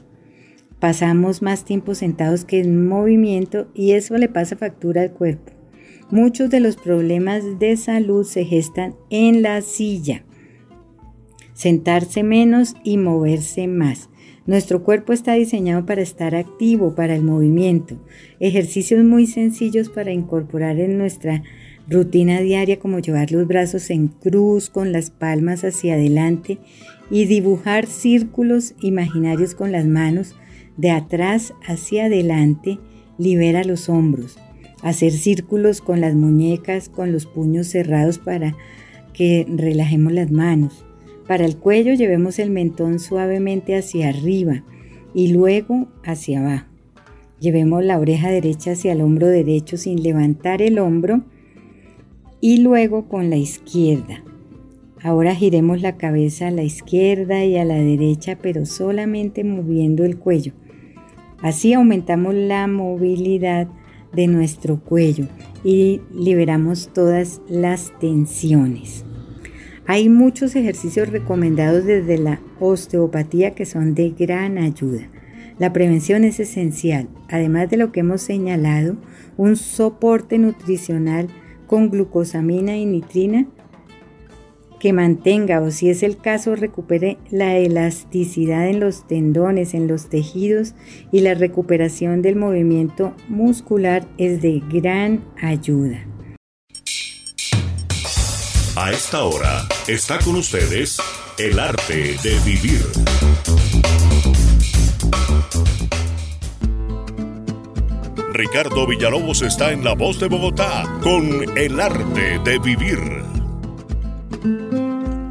[0.79, 5.53] Pasamos más tiempo sentados que en movimiento y eso le pasa factura al cuerpo.
[6.11, 10.23] Muchos de los problemas de salud se gestan en la silla.
[11.55, 14.09] Sentarse menos y moverse más.
[14.45, 17.97] Nuestro cuerpo está diseñado para estar activo, para el movimiento.
[18.39, 21.43] Ejercicios muy sencillos para incorporar en nuestra
[21.89, 26.59] rutina diaria como llevar los brazos en cruz con las palmas hacia adelante
[27.09, 30.35] y dibujar círculos imaginarios con las manos
[30.77, 32.79] de atrás hacia adelante
[33.17, 34.37] libera los hombros.
[34.83, 38.55] Hacer círculos con las muñecas, con los puños cerrados para
[39.13, 40.84] que relajemos las manos.
[41.27, 44.63] Para el cuello llevemos el mentón suavemente hacia arriba
[45.13, 46.65] y luego hacia abajo.
[47.39, 51.23] Llevemos la oreja derecha hacia el hombro derecho sin levantar el hombro
[52.41, 54.23] y luego con la izquierda.
[55.01, 60.17] Ahora giremos la cabeza a la izquierda y a la derecha, pero solamente moviendo el
[60.17, 60.53] cuello.
[61.41, 63.67] Así aumentamos la movilidad
[64.13, 65.27] de nuestro cuello
[65.63, 69.04] y liberamos todas las tensiones.
[69.87, 75.09] Hay muchos ejercicios recomendados desde la osteopatía que son de gran ayuda.
[75.59, 78.97] La prevención es esencial, además de lo que hemos señalado,
[79.37, 81.27] un soporte nutricional
[81.67, 83.47] con glucosamina y nitrina
[84.79, 90.09] que mantenga o si es el caso recupere la elasticidad en los tendones, en los
[90.09, 90.75] tejidos
[91.11, 96.05] y la recuperación del movimiento muscular es de gran ayuda.
[98.85, 100.99] A esta hora está con ustedes
[101.39, 102.85] el arte de vivir.
[108.31, 112.99] Ricardo Villalobos está en La Voz de Bogotá con el arte de vivir.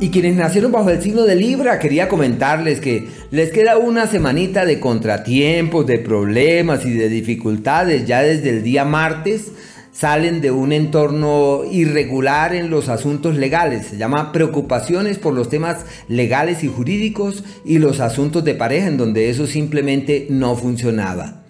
[0.00, 4.64] Y quienes nacieron bajo el signo de Libra, quería comentarles que les queda una semanita
[4.64, 9.52] de contratiempos, de problemas y de dificultades ya desde el día martes
[9.94, 13.86] salen de un entorno irregular en los asuntos legales.
[13.86, 18.98] Se llama preocupaciones por los temas legales y jurídicos y los asuntos de pareja en
[18.98, 21.44] donde eso simplemente no funcionaba.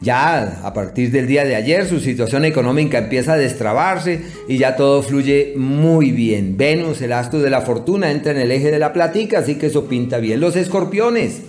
[0.00, 4.76] Ya a partir del día de ayer su situación económica empieza a destrabarse y ya
[4.76, 6.56] todo fluye muy bien.
[6.56, 9.66] Venus, el astro de la fortuna, entra en el eje de la platica, así que
[9.66, 10.38] eso pinta bien.
[10.38, 11.40] Los escorpiones.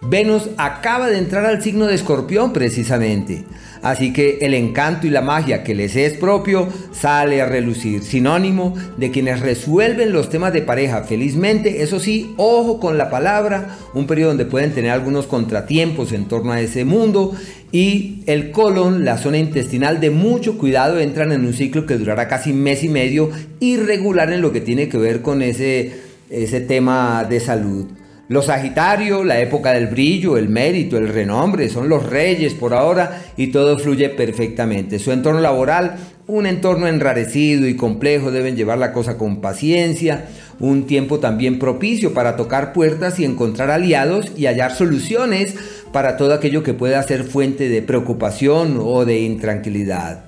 [0.00, 3.44] Venus acaba de entrar al signo de escorpión precisamente.
[3.82, 8.74] Así que el encanto y la magia que les es propio sale a relucir, sinónimo
[8.96, 14.06] de quienes resuelven los temas de pareja felizmente, eso sí, ojo con la palabra, un
[14.06, 17.34] periodo donde pueden tener algunos contratiempos en torno a ese mundo
[17.70, 22.26] y el colon, la zona intestinal de mucho cuidado, entran en un ciclo que durará
[22.26, 23.30] casi mes y medio,
[23.60, 25.92] irregular en lo que tiene que ver con ese,
[26.30, 27.86] ese tema de salud.
[28.28, 33.22] Los Sagitarios, la época del brillo, el mérito, el renombre, son los reyes por ahora
[33.38, 34.98] y todo fluye perfectamente.
[34.98, 40.26] Su entorno laboral, un entorno enrarecido y complejo, deben llevar la cosa con paciencia,
[40.60, 45.54] un tiempo también propicio para tocar puertas y encontrar aliados y hallar soluciones
[45.90, 50.27] para todo aquello que pueda ser fuente de preocupación o de intranquilidad.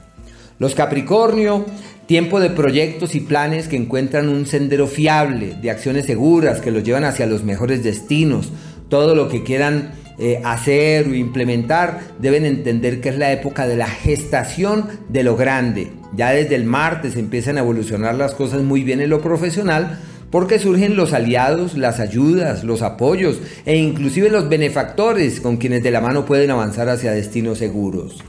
[0.60, 1.64] Los Capricornio,
[2.10, 6.82] Tiempo de proyectos y planes que encuentran un sendero fiable, de acciones seguras que los
[6.82, 8.50] llevan hacia los mejores destinos.
[8.88, 13.76] Todo lo que quieran eh, hacer o implementar deben entender que es la época de
[13.76, 15.92] la gestación de lo grande.
[16.16, 20.00] Ya desde el martes empiezan a evolucionar las cosas muy bien en lo profesional
[20.32, 25.92] porque surgen los aliados, las ayudas, los apoyos e inclusive los benefactores con quienes de
[25.92, 28.24] la mano pueden avanzar hacia destinos seguros.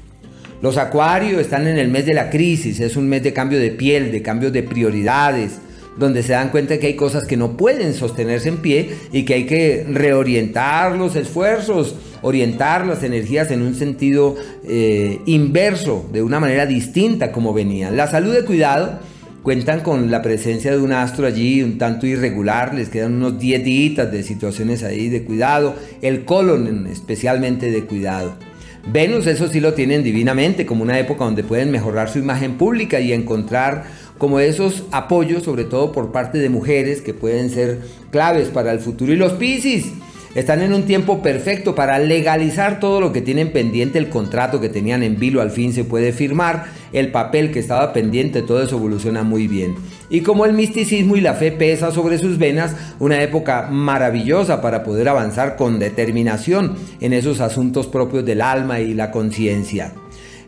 [0.62, 3.72] Los acuarios están en el mes de la crisis, es un mes de cambio de
[3.72, 5.54] piel, de cambio de prioridades,
[5.98, 9.34] donde se dan cuenta que hay cosas que no pueden sostenerse en pie y que
[9.34, 16.40] hay que reorientar los esfuerzos, orientar las energías en un sentido eh, inverso, de una
[16.40, 17.98] manera distinta como venían.
[17.98, 19.00] La salud de cuidado
[19.42, 23.64] cuentan con la presencia de un astro allí un tanto irregular, les quedan unos 10
[23.64, 28.51] días de situaciones ahí de cuidado, el colon especialmente de cuidado.
[28.88, 33.00] Venus eso sí lo tienen divinamente, como una época donde pueden mejorar su imagen pública
[33.00, 33.84] y encontrar
[34.18, 38.80] como esos apoyos, sobre todo por parte de mujeres, que pueden ser claves para el
[38.80, 39.14] futuro.
[39.14, 39.92] Y los Piscis
[40.36, 44.70] están en un tiempo perfecto para legalizar todo lo que tienen pendiente, el contrato que
[44.70, 48.78] tenían en vilo al fin se puede firmar, el papel que estaba pendiente, todo eso
[48.78, 49.76] evoluciona muy bien.
[50.10, 54.84] Y como el misticismo y la fe pesa sobre sus venas, una época maravillosa para
[54.84, 59.94] poder avanzar con determinación en esos asuntos propios del alma y la conciencia.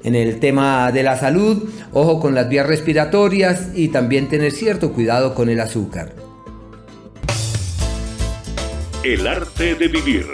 [0.03, 1.63] En el tema de la salud,
[1.93, 6.13] ojo con las vías respiratorias y también tener cierto cuidado con el azúcar.
[9.03, 10.25] El arte de vivir.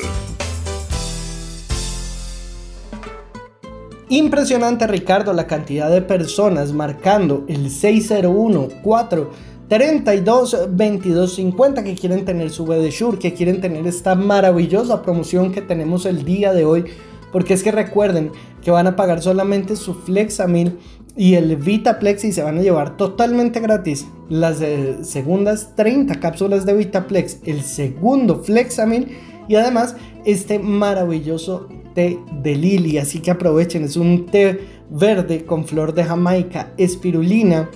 [4.11, 9.29] Impresionante Ricardo la cantidad de personas marcando el 601 4
[9.67, 15.61] 32 22 50 que quieren tener su Shure, que quieren tener esta maravillosa promoción que
[15.61, 16.85] tenemos el día de hoy.
[17.31, 18.31] Porque es que recuerden
[18.63, 20.79] que van a pagar solamente su Flexamil
[21.15, 24.57] y el Vitaplex y se van a llevar totalmente gratis las
[25.03, 29.15] segundas 30 cápsulas de Vitaplex, el segundo Flexamil
[29.47, 29.95] y además
[30.25, 32.97] este maravilloso té de lili.
[32.97, 34.59] Así que aprovechen, es un té
[34.89, 37.69] verde con flor de Jamaica, espirulina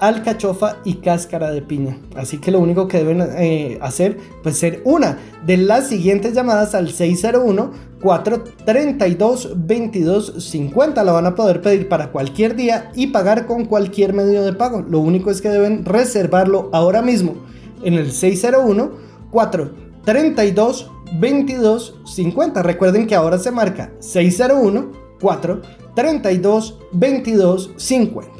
[0.00, 1.98] alcachofa y cáscara de piña.
[2.16, 6.74] Así que lo único que deben eh, hacer pues ser una de las siguientes llamadas
[6.74, 7.70] al 601
[8.02, 14.42] 432 2250 la van a poder pedir para cualquier día y pagar con cualquier medio
[14.42, 14.82] de pago.
[14.82, 17.34] Lo único es que deben reservarlo ahora mismo
[17.84, 18.90] en el 601
[19.30, 22.62] 432 2250.
[22.62, 28.39] Recuerden que ahora se marca 601 432 2250.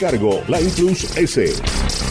[0.01, 2.10] cargo, la Plus S.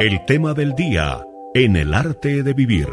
[0.00, 1.24] El tema del día
[1.54, 2.88] en el arte de vivir.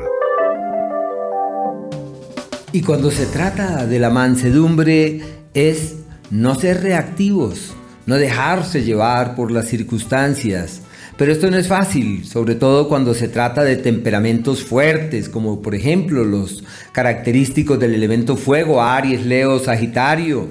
[2.72, 5.20] Y cuando se trata de la mansedumbre
[5.56, 5.96] es
[6.30, 7.74] no ser reactivos,
[8.06, 10.84] no dejarse llevar por las circunstancias.
[11.18, 15.74] Pero esto no es fácil, sobre todo cuando se trata de temperamentos fuertes, como por
[15.74, 20.50] ejemplo los característicos del elemento fuego, Aries, Leo, Sagitario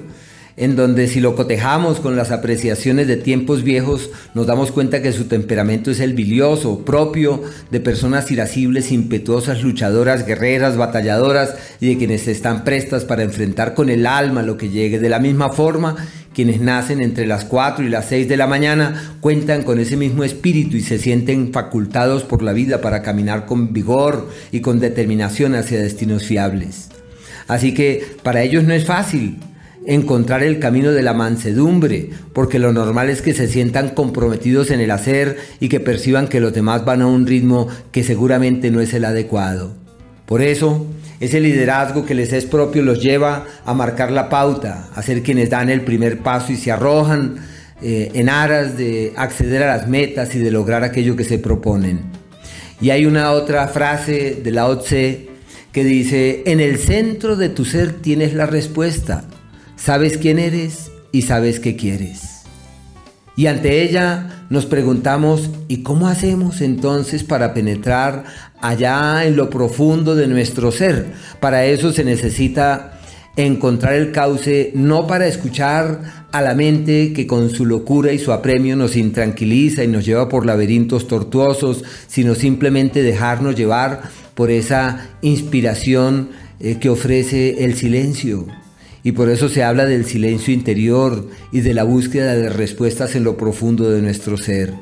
[0.57, 5.13] en donde si lo cotejamos con las apreciaciones de tiempos viejos, nos damos cuenta que
[5.13, 11.97] su temperamento es el bilioso, propio de personas irascibles, impetuosas, luchadoras, guerreras, batalladoras y de
[11.97, 14.99] quienes están prestas para enfrentar con el alma lo que llegue.
[14.99, 15.95] De la misma forma,
[16.33, 20.23] quienes nacen entre las 4 y las 6 de la mañana cuentan con ese mismo
[20.23, 25.55] espíritu y se sienten facultados por la vida para caminar con vigor y con determinación
[25.55, 26.89] hacia destinos fiables.
[27.47, 29.37] Así que para ellos no es fácil,
[29.85, 34.79] encontrar el camino de la mansedumbre, porque lo normal es que se sientan comprometidos en
[34.79, 38.81] el hacer y que perciban que los demás van a un ritmo que seguramente no
[38.81, 39.73] es el adecuado.
[40.25, 40.85] Por eso,
[41.19, 45.49] ese liderazgo que les es propio los lleva a marcar la pauta, a ser quienes
[45.49, 47.35] dan el primer paso y se arrojan
[47.81, 51.99] eh, en aras de acceder a las metas y de lograr aquello que se proponen.
[52.79, 55.27] Y hay una otra frase de la Tse
[55.71, 59.25] que dice, en el centro de tu ser tienes la respuesta
[59.83, 62.43] sabes quién eres y sabes qué quieres.
[63.35, 68.25] Y ante ella nos preguntamos, ¿y cómo hacemos entonces para penetrar
[68.61, 71.13] allá en lo profundo de nuestro ser?
[71.39, 72.99] Para eso se necesita
[73.37, 78.33] encontrar el cauce no para escuchar a la mente que con su locura y su
[78.33, 84.01] apremio nos intranquiliza y nos lleva por laberintos tortuosos, sino simplemente dejarnos llevar
[84.35, 86.29] por esa inspiración
[86.59, 88.45] eh, que ofrece el silencio
[89.03, 93.23] Y por eso se habla del silencio interior y de la búsqueda de respuestas en
[93.23, 94.73] lo profundo de nuestro ser.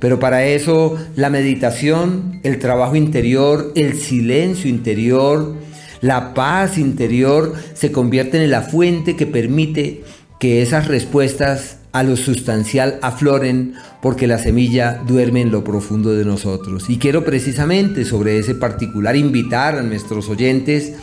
[0.00, 5.54] Pero para eso la meditación, el trabajo interior, el silencio interior,
[6.00, 10.02] la paz interior se convierten en la fuente que permite
[10.40, 16.24] que esas respuestas a lo sustancial afloren porque la semilla duerme en lo profundo de
[16.24, 16.88] nosotros.
[16.88, 20.94] Y quiero precisamente sobre ese particular invitar a nuestros oyentes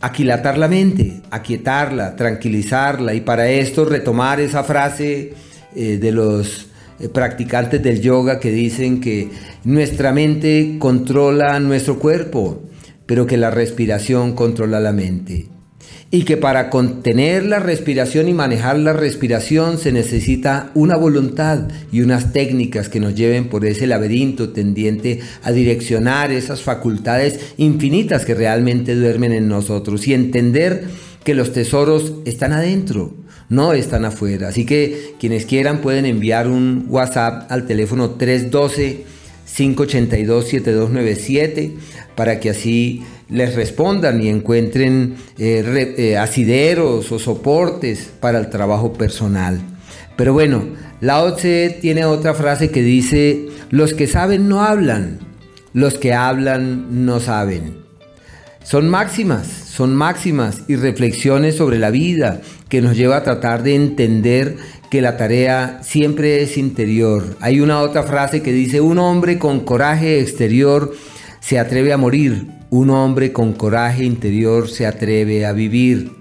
[0.00, 5.34] aquilatar la mente, aquietarla, tranquilizarla y para esto retomar esa frase
[5.76, 9.28] eh, de los eh, practicantes del yoga que dicen que
[9.64, 12.62] nuestra mente controla nuestro cuerpo,
[13.04, 15.59] pero que la respiración controla la mente
[16.12, 22.00] y que para contener la respiración y manejar la respiración se necesita una voluntad y
[22.00, 28.34] unas técnicas que nos lleven por ese laberinto tendiente a direccionar esas facultades infinitas que
[28.34, 30.84] realmente duermen en nosotros y entender
[31.22, 33.14] que los tesoros están adentro,
[33.48, 34.48] no están afuera.
[34.48, 39.04] Así que quienes quieran pueden enviar un WhatsApp al teléfono 312
[39.54, 41.72] 582 7297
[42.14, 48.92] para que así les respondan y encuentren eh, eh, asideros o soportes para el trabajo
[48.92, 49.60] personal.
[50.16, 50.64] Pero bueno,
[51.00, 55.20] la OCE tiene otra frase que dice, los que saben no hablan,
[55.72, 57.78] los que hablan no saben.
[58.62, 63.74] Son máximas, son máximas y reflexiones sobre la vida que nos lleva a tratar de
[63.74, 64.56] entender
[64.90, 67.36] que la tarea siempre es interior.
[67.40, 70.94] Hay una otra frase que dice, un hombre con coraje exterior
[71.40, 76.12] se atreve a morir, un hombre con coraje interior se atreve a vivir.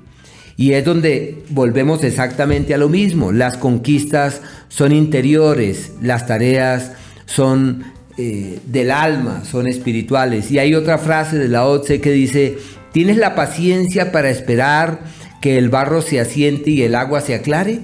[0.57, 3.31] Y es donde volvemos exactamente a lo mismo.
[3.31, 6.91] Las conquistas son interiores, las tareas
[7.25, 7.85] son
[8.17, 10.51] eh, del alma, son espirituales.
[10.51, 12.57] Y hay otra frase de la OTSE que dice,
[12.91, 14.99] ¿tienes la paciencia para esperar
[15.41, 17.83] que el barro se asiente y el agua se aclare?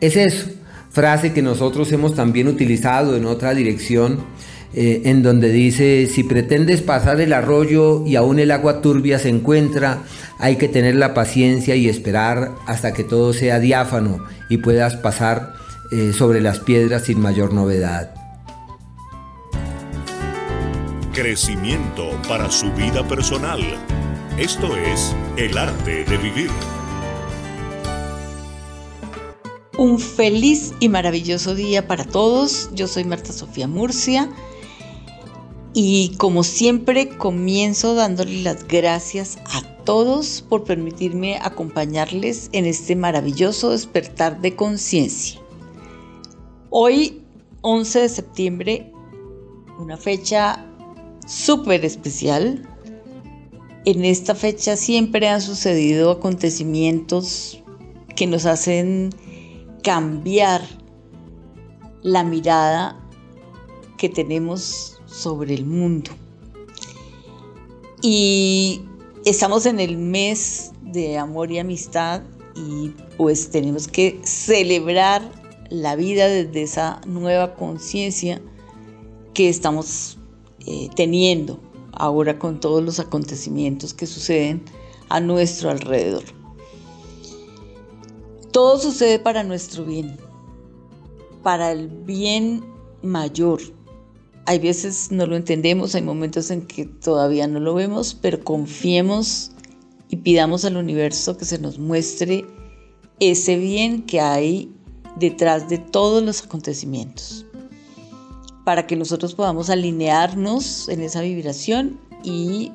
[0.00, 0.50] Es eso,
[0.90, 4.24] frase que nosotros hemos también utilizado en otra dirección
[4.74, 9.28] eh, en donde dice, si pretendes pasar el arroyo y aún el agua turbia se
[9.28, 10.02] encuentra,
[10.38, 14.18] hay que tener la paciencia y esperar hasta que todo sea diáfano
[14.50, 15.54] y puedas pasar
[15.92, 18.12] eh, sobre las piedras sin mayor novedad.
[21.12, 23.60] Crecimiento para su vida personal.
[24.36, 26.50] Esto es el arte de vivir.
[29.78, 32.68] Un feliz y maravilloso día para todos.
[32.74, 34.28] Yo soy Marta Sofía Murcia
[35.78, 43.72] y como siempre comienzo dándole las gracias a todos por permitirme acompañarles en este maravilloso
[43.72, 45.38] despertar de conciencia.
[46.70, 47.22] Hoy,
[47.60, 48.92] 11 de septiembre,
[49.78, 50.64] una fecha
[51.26, 52.66] súper especial.
[53.84, 57.62] En esta fecha siempre han sucedido acontecimientos
[58.16, 59.10] que nos hacen
[59.82, 60.62] cambiar
[62.02, 62.98] la mirada
[63.98, 66.10] que tenemos sobre el mundo.
[68.02, 68.82] Y
[69.24, 72.22] estamos en el mes de amor y amistad
[72.54, 75.22] y pues tenemos que celebrar
[75.70, 78.40] la vida desde esa nueva conciencia
[79.34, 80.18] que estamos
[80.66, 81.60] eh, teniendo
[81.92, 84.62] ahora con todos los acontecimientos que suceden
[85.08, 86.24] a nuestro alrededor.
[88.52, 90.16] Todo sucede para nuestro bien,
[91.42, 92.64] para el bien
[93.02, 93.60] mayor,
[94.46, 99.50] hay veces no lo entendemos, hay momentos en que todavía no lo vemos, pero confiemos
[100.08, 102.46] y pidamos al universo que se nos muestre
[103.18, 104.72] ese bien que hay
[105.16, 107.44] detrás de todos los acontecimientos,
[108.64, 112.70] para que nosotros podamos alinearnos en esa vibración y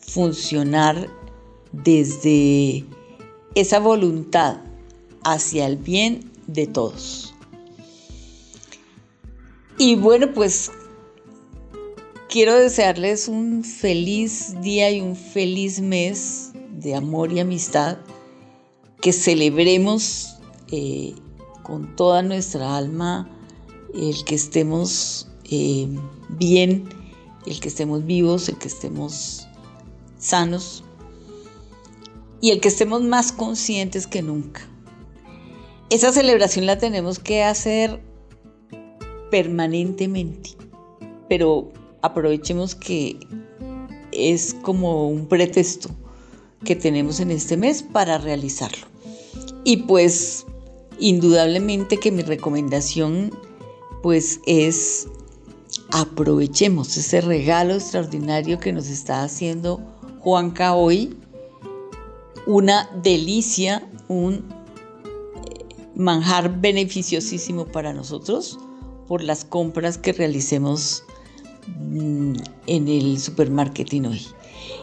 [0.00, 1.08] funcionar
[1.72, 2.84] desde
[3.54, 4.56] esa voluntad
[5.22, 7.29] hacia el bien de todos.
[9.82, 10.70] Y bueno, pues
[12.28, 17.96] quiero desearles un feliz día y un feliz mes de amor y amistad,
[19.00, 20.36] que celebremos
[20.70, 21.14] eh,
[21.62, 23.30] con toda nuestra alma
[23.94, 25.88] el que estemos eh,
[26.28, 26.86] bien,
[27.46, 29.48] el que estemos vivos, el que estemos
[30.18, 30.84] sanos
[32.42, 34.60] y el que estemos más conscientes que nunca.
[35.88, 38.09] Esa celebración la tenemos que hacer
[39.30, 40.50] permanentemente,
[41.28, 41.70] pero
[42.02, 43.18] aprovechemos que
[44.12, 45.88] es como un pretexto
[46.64, 48.86] que tenemos en este mes para realizarlo.
[49.64, 50.46] Y pues
[50.98, 53.30] indudablemente que mi recomendación
[54.02, 55.08] pues es
[55.92, 59.80] aprovechemos ese regalo extraordinario que nos está haciendo
[60.20, 61.16] Juanca hoy.
[62.46, 65.64] Una delicia, un eh,
[65.94, 68.58] manjar beneficiosísimo para nosotros
[69.10, 71.02] por las compras que realicemos
[71.66, 72.34] mm,
[72.68, 74.24] en el supermarketing hoy.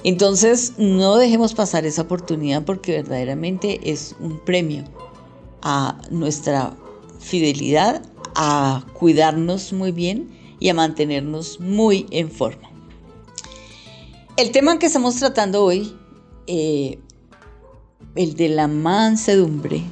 [0.03, 4.84] Entonces, no dejemos pasar esa oportunidad porque verdaderamente es un premio
[5.61, 6.75] a nuestra
[7.21, 8.01] fidelidad,
[8.36, 10.28] a cuidarnos muy bien
[10.59, 12.69] y a mantenernos muy en forma.
[14.36, 15.95] El tema que estamos tratando hoy,
[16.47, 16.99] eh,
[18.15, 19.84] el de la mansedumbre,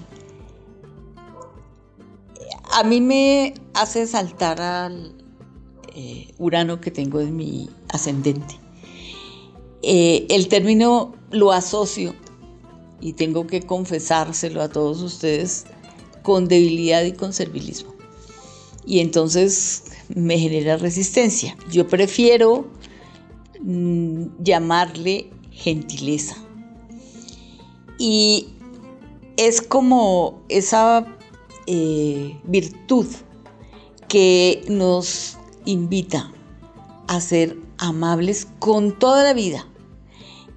[2.76, 5.16] a mí me hace saltar al
[5.96, 8.60] eh, Urano que tengo en mi ascendente.
[9.82, 12.14] Eh, el término lo asocio,
[13.00, 15.66] y tengo que confesárselo a todos ustedes,
[16.22, 17.96] con debilidad y con servilismo.
[18.86, 21.56] Y entonces me genera resistencia.
[21.72, 22.68] Yo prefiero
[23.62, 26.36] mm, llamarle gentileza.
[27.98, 28.50] Y
[29.38, 31.15] es como esa
[31.68, 33.08] eh, virtud
[34.08, 36.32] que nos invita
[37.08, 39.68] a ser amables con toda la vida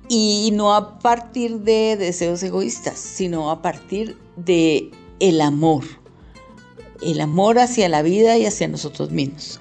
[0.09, 4.91] y no a partir de deseos egoístas, sino a partir de
[5.21, 5.85] el amor,
[7.03, 9.61] el amor hacia la vida y hacia nosotros mismos.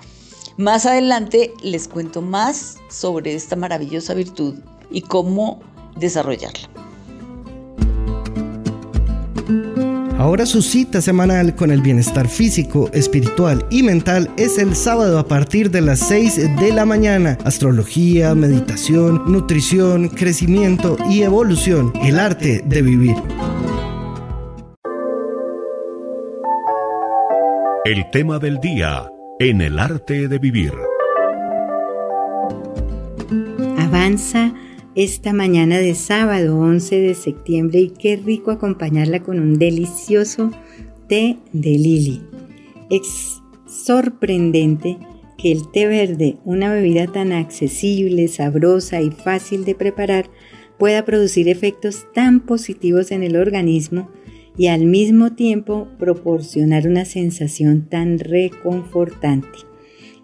[0.57, 4.55] Más adelante les cuento más sobre esta maravillosa virtud
[4.89, 5.59] y cómo
[5.97, 6.86] desarrollarla.
[10.17, 15.27] Ahora su cita semanal con el bienestar físico, espiritual y mental es el sábado a
[15.27, 17.37] partir de las 6 de la mañana.
[17.45, 21.93] Astrología, meditación, nutrición, crecimiento y evolución.
[22.01, 23.15] El arte de vivir.
[27.85, 29.07] El tema del día
[29.39, 30.73] en el arte de vivir.
[33.77, 34.51] Avanza
[34.97, 40.51] esta mañana de sábado 11 de septiembre y qué rico acompañarla con un delicioso
[41.07, 42.23] té de lili.
[42.89, 44.97] Es sorprendente
[45.37, 50.31] que el té verde, una bebida tan accesible, sabrosa y fácil de preparar,
[50.79, 54.09] pueda producir efectos tan positivos en el organismo
[54.57, 59.59] y al mismo tiempo proporcionar una sensación tan reconfortante.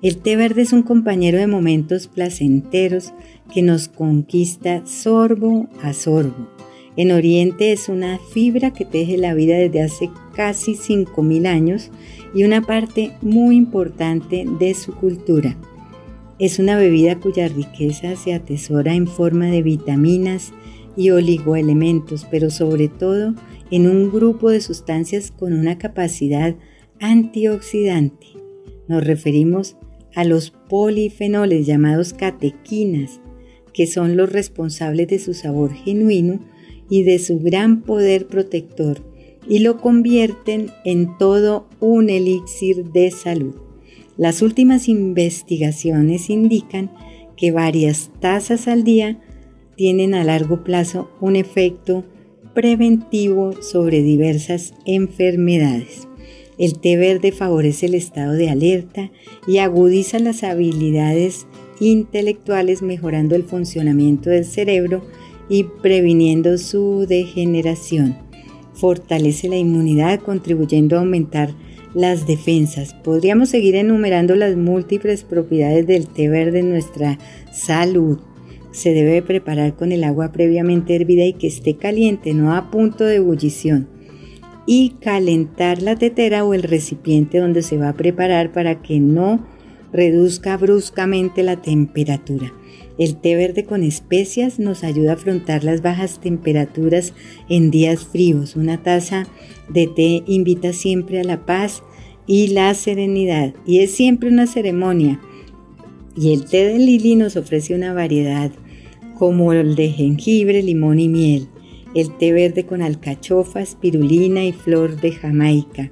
[0.03, 3.13] El té verde es un compañero de momentos placenteros
[3.53, 6.49] que nos conquista sorbo a sorbo.
[6.95, 11.91] En Oriente es una fibra que teje la vida desde hace casi 5.000 años
[12.33, 15.57] y una parte muy importante de su cultura.
[16.39, 20.51] Es una bebida cuya riqueza se atesora en forma de vitaminas
[20.95, 23.33] y oligoelementos, pero sobre todo
[23.71, 26.55] en un grupo de sustancias con una capacidad
[26.99, 28.27] antioxidante.
[28.87, 29.77] Nos referimos
[30.15, 33.19] a los polifenoles llamados catequinas,
[33.73, 36.39] que son los responsables de su sabor genuino
[36.89, 39.01] y de su gran poder protector,
[39.47, 43.55] y lo convierten en todo un elixir de salud.
[44.15, 46.91] Las últimas investigaciones indican
[47.35, 49.19] que varias tazas al día
[49.75, 52.05] tienen a largo plazo un efecto
[52.53, 56.07] preventivo sobre diversas enfermedades.
[56.57, 59.11] El té verde favorece el estado de alerta
[59.47, 61.47] y agudiza las habilidades
[61.89, 65.03] intelectuales mejorando el funcionamiento del cerebro
[65.49, 68.17] y previniendo su degeneración.
[68.73, 71.53] Fortalece la inmunidad contribuyendo a aumentar
[71.93, 72.93] las defensas.
[72.93, 77.19] Podríamos seguir enumerando las múltiples propiedades del té verde en nuestra
[77.51, 78.17] salud.
[78.71, 83.03] Se debe preparar con el agua previamente hervida y que esté caliente, no a punto
[83.05, 83.87] de ebullición
[84.65, 89.45] y calentar la tetera o el recipiente donde se va a preparar para que no
[89.93, 92.53] reduzca bruscamente la temperatura.
[92.97, 97.13] El té verde con especias nos ayuda a afrontar las bajas temperaturas
[97.49, 98.55] en días fríos.
[98.55, 99.27] Una taza
[99.69, 101.83] de té invita siempre a la paz
[102.27, 105.19] y la serenidad y es siempre una ceremonia.
[106.15, 108.51] Y el té de lili nos ofrece una variedad
[109.15, 111.47] como el de jengibre, limón y miel
[111.93, 115.91] el té verde con alcachofa, espirulina y flor de Jamaica,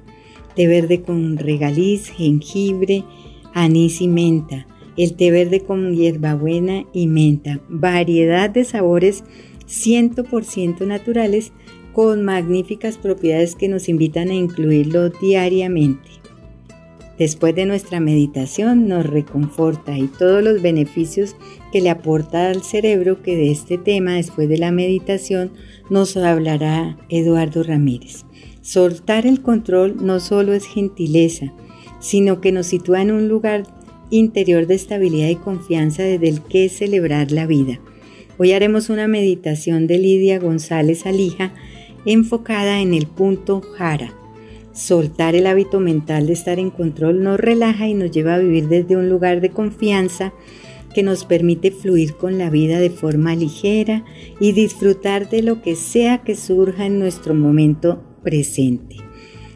[0.56, 3.04] té verde con regaliz, jengibre,
[3.54, 9.24] anís y menta, el té verde con hierbabuena y menta, variedad de sabores
[9.66, 11.52] 100% naturales
[11.92, 16.08] con magníficas propiedades que nos invitan a incluirlo diariamente.
[17.18, 21.36] Después de nuestra meditación nos reconforta y todos los beneficios
[21.70, 25.52] que le aporta al cerebro que de este tema después de la meditación
[25.90, 28.24] nos hablará Eduardo Ramírez.
[28.62, 31.52] Soltar el control no solo es gentileza,
[32.02, 33.62] sino que nos sitúa en un lugar
[34.10, 37.80] interior de estabilidad y confianza desde el que celebrar la vida.
[38.36, 41.54] Hoy haremos una meditación de Lidia González Alija
[42.04, 44.12] enfocada en el punto jara.
[44.72, 48.68] Soltar el hábito mental de estar en control nos relaja y nos lleva a vivir
[48.68, 50.32] desde un lugar de confianza
[50.92, 54.04] que nos permite fluir con la vida de forma ligera
[54.40, 58.96] y disfrutar de lo que sea que surja en nuestro momento presente.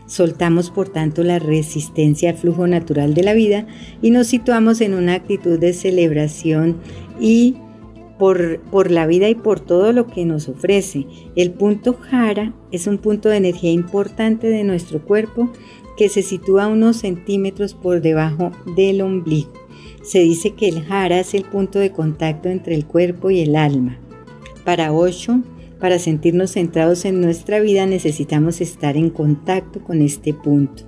[0.06, 3.66] Soltamos por tanto la resistencia al flujo natural de la vida
[4.02, 6.76] y nos situamos en una actitud de celebración
[7.20, 7.56] y
[8.18, 11.06] por, por, la vida y por todo lo que nos ofrece.
[11.34, 15.50] El punto jara es un punto de energía importante de nuestro cuerpo
[15.96, 19.52] que se sitúa unos centímetros por debajo del ombligo.
[20.02, 23.56] Se dice que el jara es el punto de contacto entre el cuerpo y el
[23.56, 23.98] alma.
[24.64, 25.40] Para Osho,
[25.80, 30.84] para sentirnos centrados en nuestra vida necesitamos estar en contacto con este punto.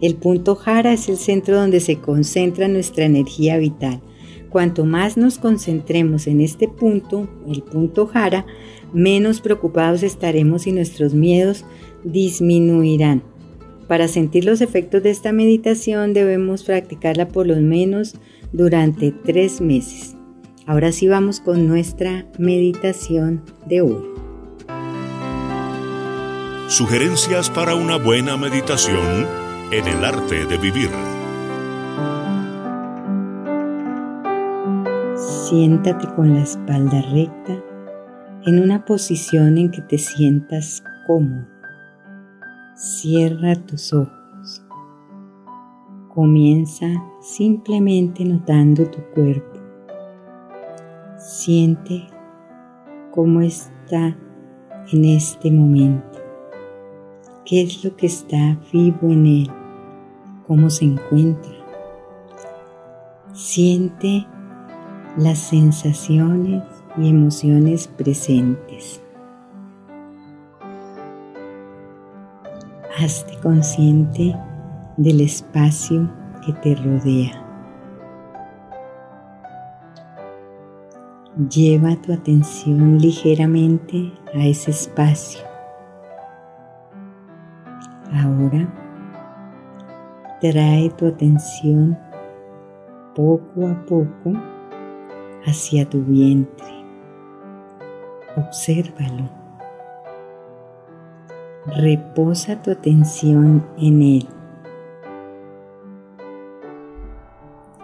[0.00, 4.00] El punto jara es el centro donde se concentra nuestra energía vital.
[4.50, 8.46] Cuanto más nos concentremos en este punto, el punto jara,
[8.92, 11.64] menos preocupados estaremos y nuestros miedos
[12.04, 13.22] disminuirán.
[13.88, 18.14] Para sentir los efectos de esta meditación debemos practicarla por lo menos
[18.52, 20.16] durante tres meses.
[20.66, 24.13] Ahora sí vamos con nuestra meditación de hoy.
[26.68, 29.26] Sugerencias para una buena meditación
[29.70, 30.88] en el arte de vivir.
[35.14, 37.62] Siéntate con la espalda recta
[38.46, 41.46] en una posición en que te sientas cómodo.
[42.74, 44.64] Cierra tus ojos.
[46.14, 46.86] Comienza
[47.20, 49.60] simplemente notando tu cuerpo.
[51.18, 52.06] Siente
[53.10, 54.16] cómo está
[54.90, 56.13] en este momento.
[57.46, 59.50] ¿Qué es lo que está vivo en él?
[60.46, 61.52] ¿Cómo se encuentra?
[63.34, 64.26] Siente
[65.18, 66.62] las sensaciones
[66.96, 69.02] y emociones presentes.
[72.98, 74.34] Hazte consciente
[74.96, 76.10] del espacio
[76.46, 77.44] que te rodea.
[81.50, 85.53] Lleva tu atención ligeramente a ese espacio.
[88.12, 88.68] Ahora
[90.40, 91.98] trae tu atención
[93.14, 94.32] poco a poco
[95.46, 96.84] hacia tu vientre.
[98.36, 99.28] Obsérvalo.
[101.66, 104.28] Reposa tu atención en él.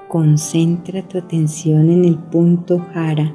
[0.09, 3.33] Concentra tu atención en el punto jara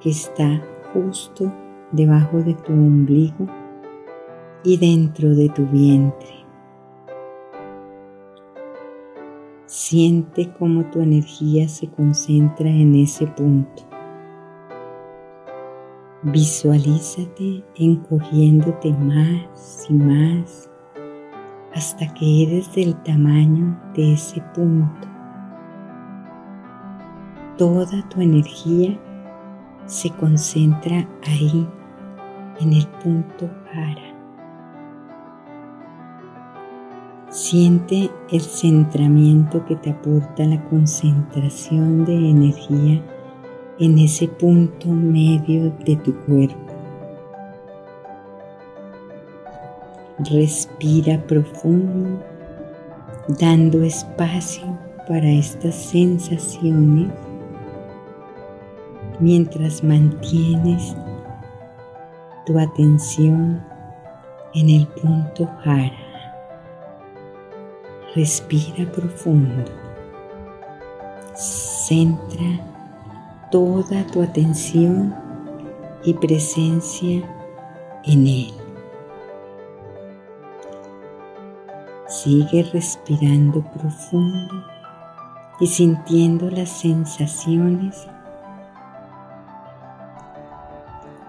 [0.00, 0.60] que está
[0.92, 1.52] justo
[1.92, 3.61] debajo de tu ombligo
[4.64, 6.42] y dentro de tu vientre.
[9.66, 13.82] Siente cómo tu energía se concentra en ese punto.
[16.22, 20.70] Visualízate encogiéndote más y más
[21.74, 25.08] hasta que eres del tamaño de ese punto.
[27.56, 28.98] Toda tu energía
[29.86, 31.66] se concentra ahí,
[32.60, 34.11] en el punto Hara.
[37.52, 43.02] Siente el centramiento que te aporta la concentración de energía
[43.78, 46.72] en ese punto medio de tu cuerpo.
[50.20, 52.24] Respira profundo,
[53.38, 54.64] dando espacio
[55.06, 57.12] para estas sensaciones
[59.20, 60.96] mientras mantienes
[62.46, 63.62] tu atención
[64.54, 66.01] en el punto Hara.
[68.14, 69.64] Respira profundo.
[71.34, 72.60] Centra
[73.50, 75.14] toda tu atención
[76.04, 77.22] y presencia
[78.04, 78.52] en él.
[82.06, 84.64] Sigue respirando profundo
[85.60, 88.06] y sintiendo las sensaciones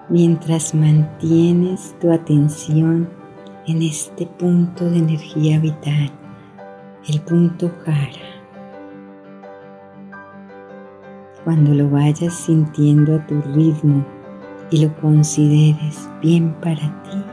[0.10, 3.10] mientras mantienes tu atención
[3.66, 6.12] en este punto de energía vital,
[7.08, 8.34] el punto Jara.
[11.44, 14.06] Cuando lo vayas sintiendo a tu ritmo
[14.72, 17.24] y lo consideres bien para ti,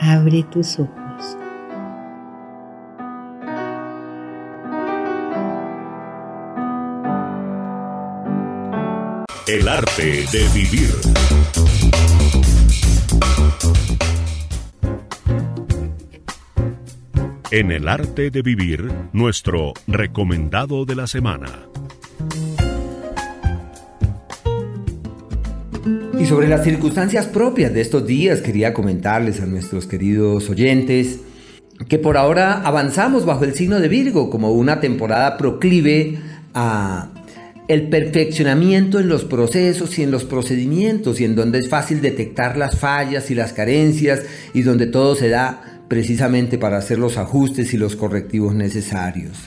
[0.00, 1.38] abre tus ojos.
[9.46, 11.83] El arte de vivir.
[17.56, 21.68] En el arte de vivir, nuestro recomendado de la semana.
[26.18, 31.20] Y sobre las circunstancias propias de estos días quería comentarles a nuestros queridos oyentes
[31.88, 36.18] que por ahora avanzamos bajo el signo de Virgo como una temporada proclive
[36.54, 37.12] a
[37.68, 42.56] el perfeccionamiento en los procesos y en los procedimientos y en donde es fácil detectar
[42.56, 47.74] las fallas y las carencias y donde todo se da precisamente para hacer los ajustes
[47.74, 49.38] y los correctivos necesarios.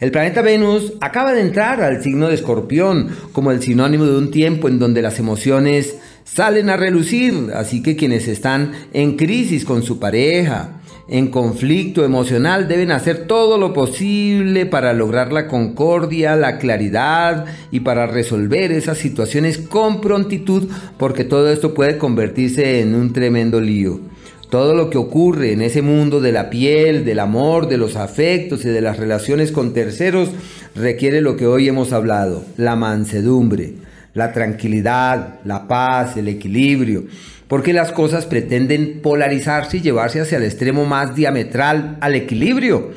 [0.00, 4.32] El planeta Venus acaba de entrar al signo de Escorpión como el sinónimo de un
[4.32, 9.84] tiempo en donde las emociones salen a relucir, así que quienes están en crisis con
[9.84, 16.58] su pareja, en conflicto emocional, deben hacer todo lo posible para lograr la concordia, la
[16.58, 23.12] claridad y para resolver esas situaciones con prontitud, porque todo esto puede convertirse en un
[23.12, 24.00] tremendo lío.
[24.52, 28.66] Todo lo que ocurre en ese mundo de la piel, del amor, de los afectos
[28.66, 30.28] y de las relaciones con terceros
[30.74, 33.72] requiere lo que hoy hemos hablado, la mansedumbre,
[34.12, 37.04] la tranquilidad, la paz, el equilibrio,
[37.48, 42.90] porque las cosas pretenden polarizarse y llevarse hacia el extremo más diametral al equilibrio.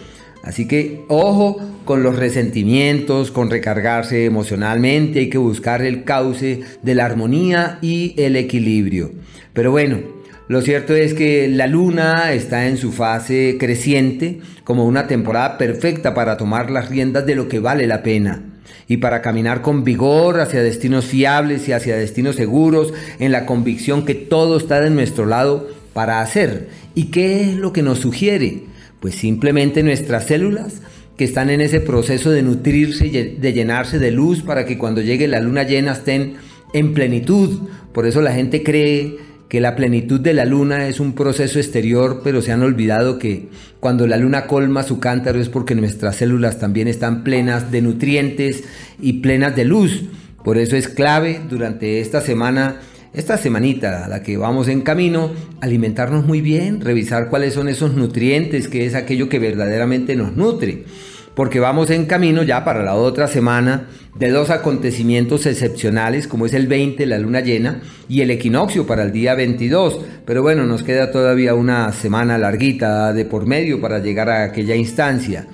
[0.43, 6.95] Así que ojo con los resentimientos, con recargarse emocionalmente, hay que buscar el cauce de
[6.95, 9.11] la armonía y el equilibrio.
[9.53, 10.14] Pero bueno,
[10.47, 16.13] lo cierto es que la luna está en su fase creciente como una temporada perfecta
[16.13, 18.43] para tomar las riendas de lo que vale la pena
[18.87, 24.05] y para caminar con vigor hacia destinos fiables y hacia destinos seguros en la convicción
[24.05, 26.69] que todo está de nuestro lado para hacer.
[26.93, 28.63] ¿Y qué es lo que nos sugiere?
[28.99, 30.81] Pues simplemente nuestras células
[31.17, 35.01] que están en ese proceso de nutrirse y de llenarse de luz para que cuando
[35.01, 36.35] llegue la luna llena estén
[36.73, 37.61] en plenitud.
[37.93, 42.21] Por eso la gente cree que la plenitud de la luna es un proceso exterior,
[42.23, 46.59] pero se han olvidado que cuando la luna colma su cántaro es porque nuestras células
[46.59, 48.63] también están plenas de nutrientes
[48.99, 50.05] y plenas de luz.
[50.43, 52.81] Por eso es clave durante esta semana,
[53.13, 55.31] esta semanita a la que vamos en camino,
[55.61, 60.85] alimentarnos muy bien, revisar cuáles son esos nutrientes, que es aquello que verdaderamente nos nutre
[61.35, 66.53] porque vamos en camino ya para la otra semana de dos acontecimientos excepcionales, como es
[66.53, 69.99] el 20, la luna llena, y el equinoccio para el día 22.
[70.25, 74.75] Pero bueno, nos queda todavía una semana larguita de por medio para llegar a aquella
[74.75, 75.47] instancia.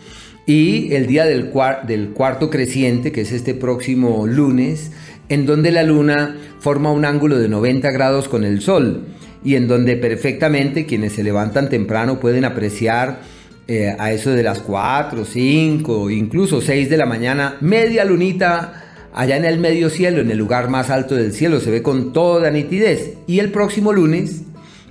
[0.45, 1.51] Y el día del,
[1.87, 4.91] del cuarto creciente, que es este próximo lunes,
[5.29, 9.05] en donde la luna forma un ángulo de 90 grados con el sol
[9.43, 13.21] y en donde perfectamente quienes se levantan temprano pueden apreciar
[13.71, 19.37] eh, a eso de las 4, 5, incluso 6 de la mañana, media lunita allá
[19.37, 22.51] en el medio cielo, en el lugar más alto del cielo, se ve con toda
[22.51, 23.13] nitidez.
[23.27, 24.41] Y el próximo lunes,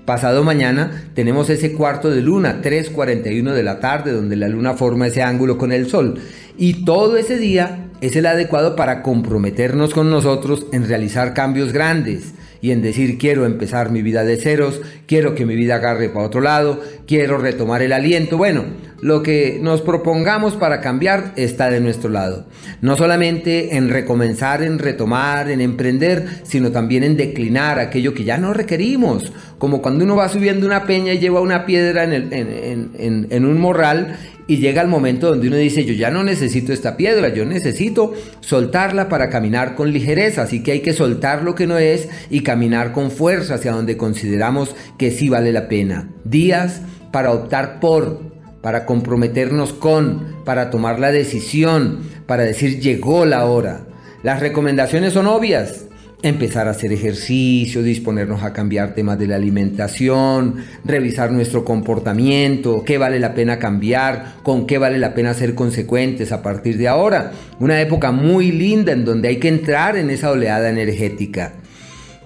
[0.06, 5.08] pasado mañana, tenemos ese cuarto de luna, 3.41 de la tarde, donde la luna forma
[5.08, 6.18] ese ángulo con el sol.
[6.56, 12.34] Y todo ese día es el adecuado para comprometernos con nosotros en realizar cambios grandes
[12.62, 16.26] y en decir quiero empezar mi vida de ceros, quiero que mi vida agarre para
[16.26, 18.36] otro lado, quiero retomar el aliento.
[18.36, 18.64] Bueno,
[19.00, 22.46] lo que nos propongamos para cambiar está de nuestro lado.
[22.82, 28.36] No solamente en recomenzar, en retomar, en emprender, sino también en declinar aquello que ya
[28.36, 29.32] no requerimos.
[29.58, 32.90] Como cuando uno va subiendo una peña y lleva una piedra en,
[33.30, 34.18] en un morral
[34.50, 38.14] y llega el momento donde uno dice, yo ya no necesito esta piedra, yo necesito
[38.40, 42.40] soltarla para caminar con ligereza, así que hay que soltar lo que no es y
[42.40, 46.08] caminar con fuerza hacia donde consideramos que sí vale la pena.
[46.24, 46.80] Días
[47.12, 48.22] para optar por,
[48.60, 53.82] para comprometernos con, para tomar la decisión, para decir llegó la hora.
[54.24, 55.84] Las recomendaciones son obvias,
[56.22, 62.98] empezar a hacer ejercicio, disponernos a cambiar temas de la alimentación, revisar nuestro comportamiento, qué
[62.98, 67.32] vale la pena cambiar, con qué vale la pena ser consecuentes a partir de ahora.
[67.58, 71.54] Una época muy linda en donde hay que entrar en esa oleada energética.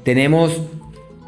[0.02, 0.60] Tenemos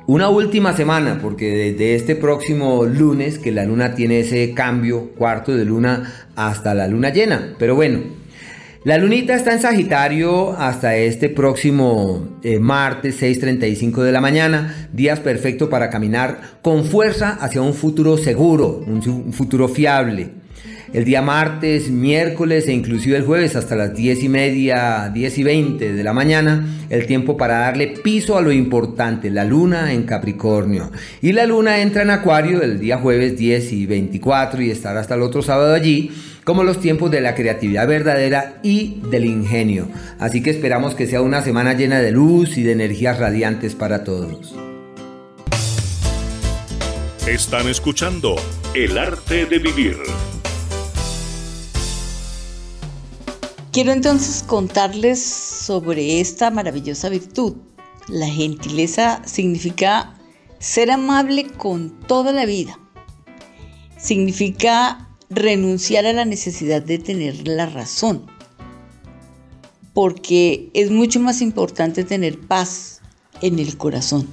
[0.09, 5.57] una última semana, porque desde este próximo lunes, que la luna tiene ese cambio, cuarto
[5.57, 7.55] de luna, hasta la luna llena.
[7.59, 8.01] Pero bueno,
[8.87, 15.19] La lunita está en Sagitario hasta este próximo eh, martes 6.35 de la mañana, días
[15.19, 20.31] perfectos para caminar con fuerza hacia un futuro seguro, un futuro fiable
[20.93, 25.43] el día martes, miércoles e inclusive el jueves hasta las 10 y media, 10 y
[25.43, 30.05] 20 de la mañana, el tiempo para darle piso a lo importante, la luna en
[30.05, 30.91] Capricornio.
[31.21, 35.17] Y la luna entra en Acuario el día jueves 10 y 24 y estará hasta
[35.17, 36.13] el otro sábado allí
[36.47, 39.89] como los tiempos de la creatividad verdadera y del ingenio.
[40.21, 44.05] Así que esperamos que sea una semana llena de luz y de energías radiantes para
[44.05, 44.55] todos.
[47.27, 48.37] Están escuchando
[48.75, 49.97] El arte de vivir
[53.73, 57.57] Quiero entonces contarles sobre esta maravillosa virtud.
[58.09, 60.15] La gentileza significa
[60.61, 62.79] ser amable con toda la vida.
[63.99, 68.27] Significa renunciar a la necesidad de tener la razón.
[69.93, 73.01] Porque es mucho más importante tener paz
[73.41, 74.29] en el corazón.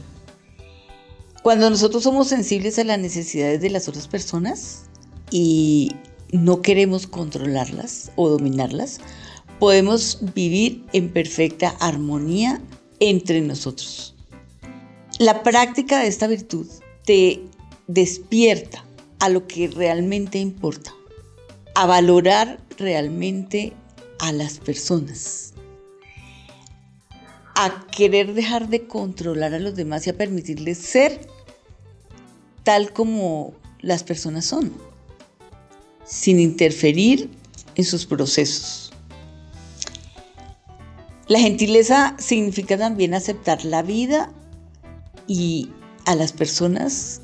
[1.41, 4.83] Cuando nosotros somos sensibles a las necesidades de las otras personas
[5.29, 5.91] y
[6.31, 8.99] no queremos controlarlas o dominarlas,
[9.59, 12.61] podemos vivir en perfecta armonía
[12.99, 14.15] entre nosotros.
[15.19, 16.67] La práctica de esta virtud
[17.05, 17.41] te
[17.87, 18.82] despierta
[19.23, 20.93] a lo que realmente importa,
[21.75, 23.71] a valorar realmente
[24.19, 25.53] a las personas,
[27.55, 31.25] a querer dejar de controlar a los demás y a permitirles ser
[32.63, 34.73] tal como las personas son,
[36.03, 37.29] sin interferir
[37.75, 38.91] en sus procesos.
[41.29, 44.33] La gentileza significa también aceptar la vida
[45.27, 45.69] y
[46.05, 47.21] a las personas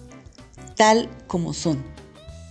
[0.80, 1.84] tal como son,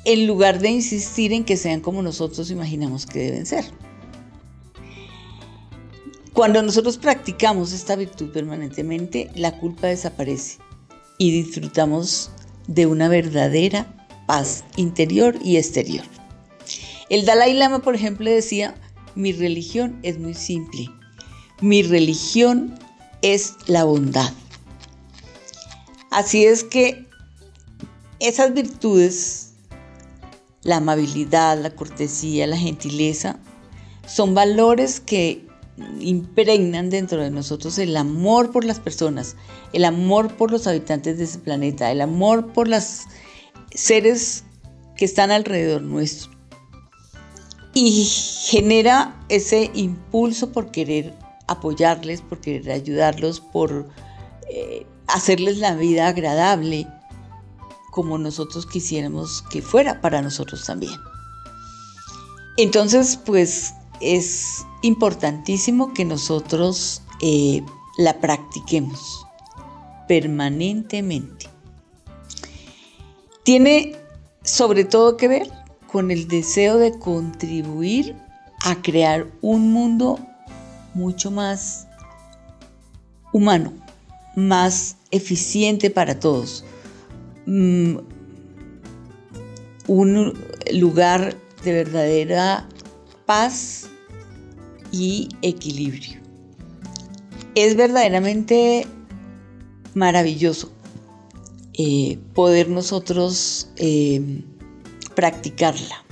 [0.05, 3.65] en lugar de insistir en que sean como nosotros imaginamos que deben ser.
[6.35, 10.59] Cuando nosotros practicamos esta virtud permanentemente, la culpa desaparece
[11.17, 12.31] y disfrutamos
[12.67, 16.05] de una verdadera paz interior y exterior.
[17.09, 18.75] El Dalai Lama, por ejemplo, decía,
[19.15, 20.91] mi religión es muy simple,
[21.63, 22.79] mi religión
[23.23, 24.35] es la bondad.
[26.11, 27.08] Así es que
[28.21, 29.55] esas virtudes,
[30.63, 33.39] la amabilidad, la cortesía, la gentileza,
[34.07, 35.47] son valores que
[36.01, 39.37] impregnan dentro de nosotros el amor por las personas,
[39.73, 43.03] el amor por los habitantes de ese planeta, el amor por los
[43.73, 44.45] seres
[44.97, 46.31] que están alrededor nuestro.
[47.75, 51.15] Y genera ese impulso por querer
[51.47, 53.89] apoyarles, por querer ayudarlos, por
[54.51, 56.89] eh, hacerles la vida agradable
[57.99, 61.01] como nosotros quisiéramos que fuera para nosotros también.
[62.57, 67.61] Entonces, pues es importantísimo que nosotros eh,
[67.97, 69.27] la practiquemos
[70.07, 71.49] permanentemente.
[73.43, 73.97] Tiene
[74.45, 75.51] sobre todo que ver
[75.91, 78.15] con el deseo de contribuir
[78.61, 80.21] a crear un mundo
[80.95, 81.89] mucho más
[83.33, 83.73] humano,
[84.37, 86.65] más eficiente para todos.
[87.51, 88.01] Mm,
[89.87, 90.35] un
[90.71, 91.35] lugar
[91.65, 92.69] de verdadera
[93.25, 93.89] paz
[94.93, 96.21] y equilibrio.
[97.55, 98.87] Es verdaderamente
[99.95, 100.71] maravilloso
[101.73, 104.43] eh, poder nosotros eh,
[105.15, 106.05] practicarla.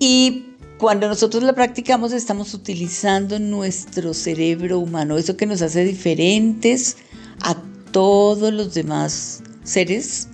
[0.00, 0.46] Y
[0.78, 6.96] cuando nosotros la practicamos estamos utilizando nuestro cerebro humano, eso que nos hace diferentes
[7.40, 7.54] a
[7.92, 10.28] todos los demás seres,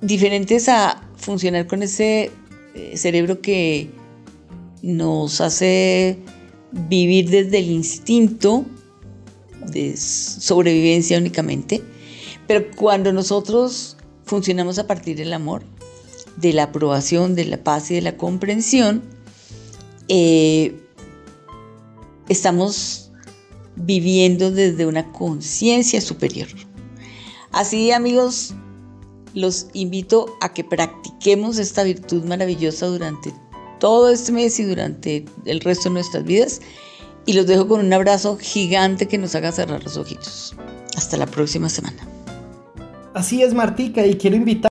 [0.00, 2.30] diferentes a funcionar con ese
[2.74, 3.90] eh, cerebro que
[4.82, 6.18] nos hace
[6.72, 8.64] vivir desde el instinto
[9.66, 11.82] de sobrevivencia únicamente,
[12.46, 15.62] pero cuando nosotros funcionamos a partir del amor,
[16.36, 19.02] de la aprobación, de la paz y de la comprensión,
[20.08, 20.80] eh,
[22.28, 23.10] estamos
[23.76, 26.48] viviendo desde una conciencia superior.
[27.52, 28.54] Así amigos,
[29.34, 33.32] los invito a que practiquemos esta virtud maravillosa durante
[33.78, 36.60] todo este mes y durante el resto de nuestras vidas.
[37.26, 40.54] Y los dejo con un abrazo gigante que nos haga cerrar los ojitos.
[40.96, 42.06] Hasta la próxima semana.
[43.14, 44.58] Así es, Martica, y quiero invitar